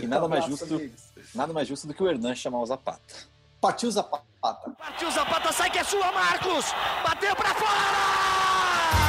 E 0.02 0.08
nada 0.08 0.28
mais 0.28 0.46
justo, 0.46 0.92
nada 1.36 1.54
mais 1.54 1.68
justo 1.68 1.88
do 1.88 1.94
que 1.94 2.04
o 2.04 2.10
Hernan 2.10 2.36
chamar 2.36 2.60
o 2.60 2.66
Zapata. 2.66 3.02
Partiu 3.62 3.92
Zapata. 3.92 4.26
Partiu 4.78 5.12
Zapata, 5.12 5.52
sai 5.52 5.70
que 5.70 5.80
é 5.80 5.84
sua, 5.84 6.12
Marcos! 6.12 6.66
Bateu 7.04 7.36
para 7.36 7.54
fora! 7.56 9.09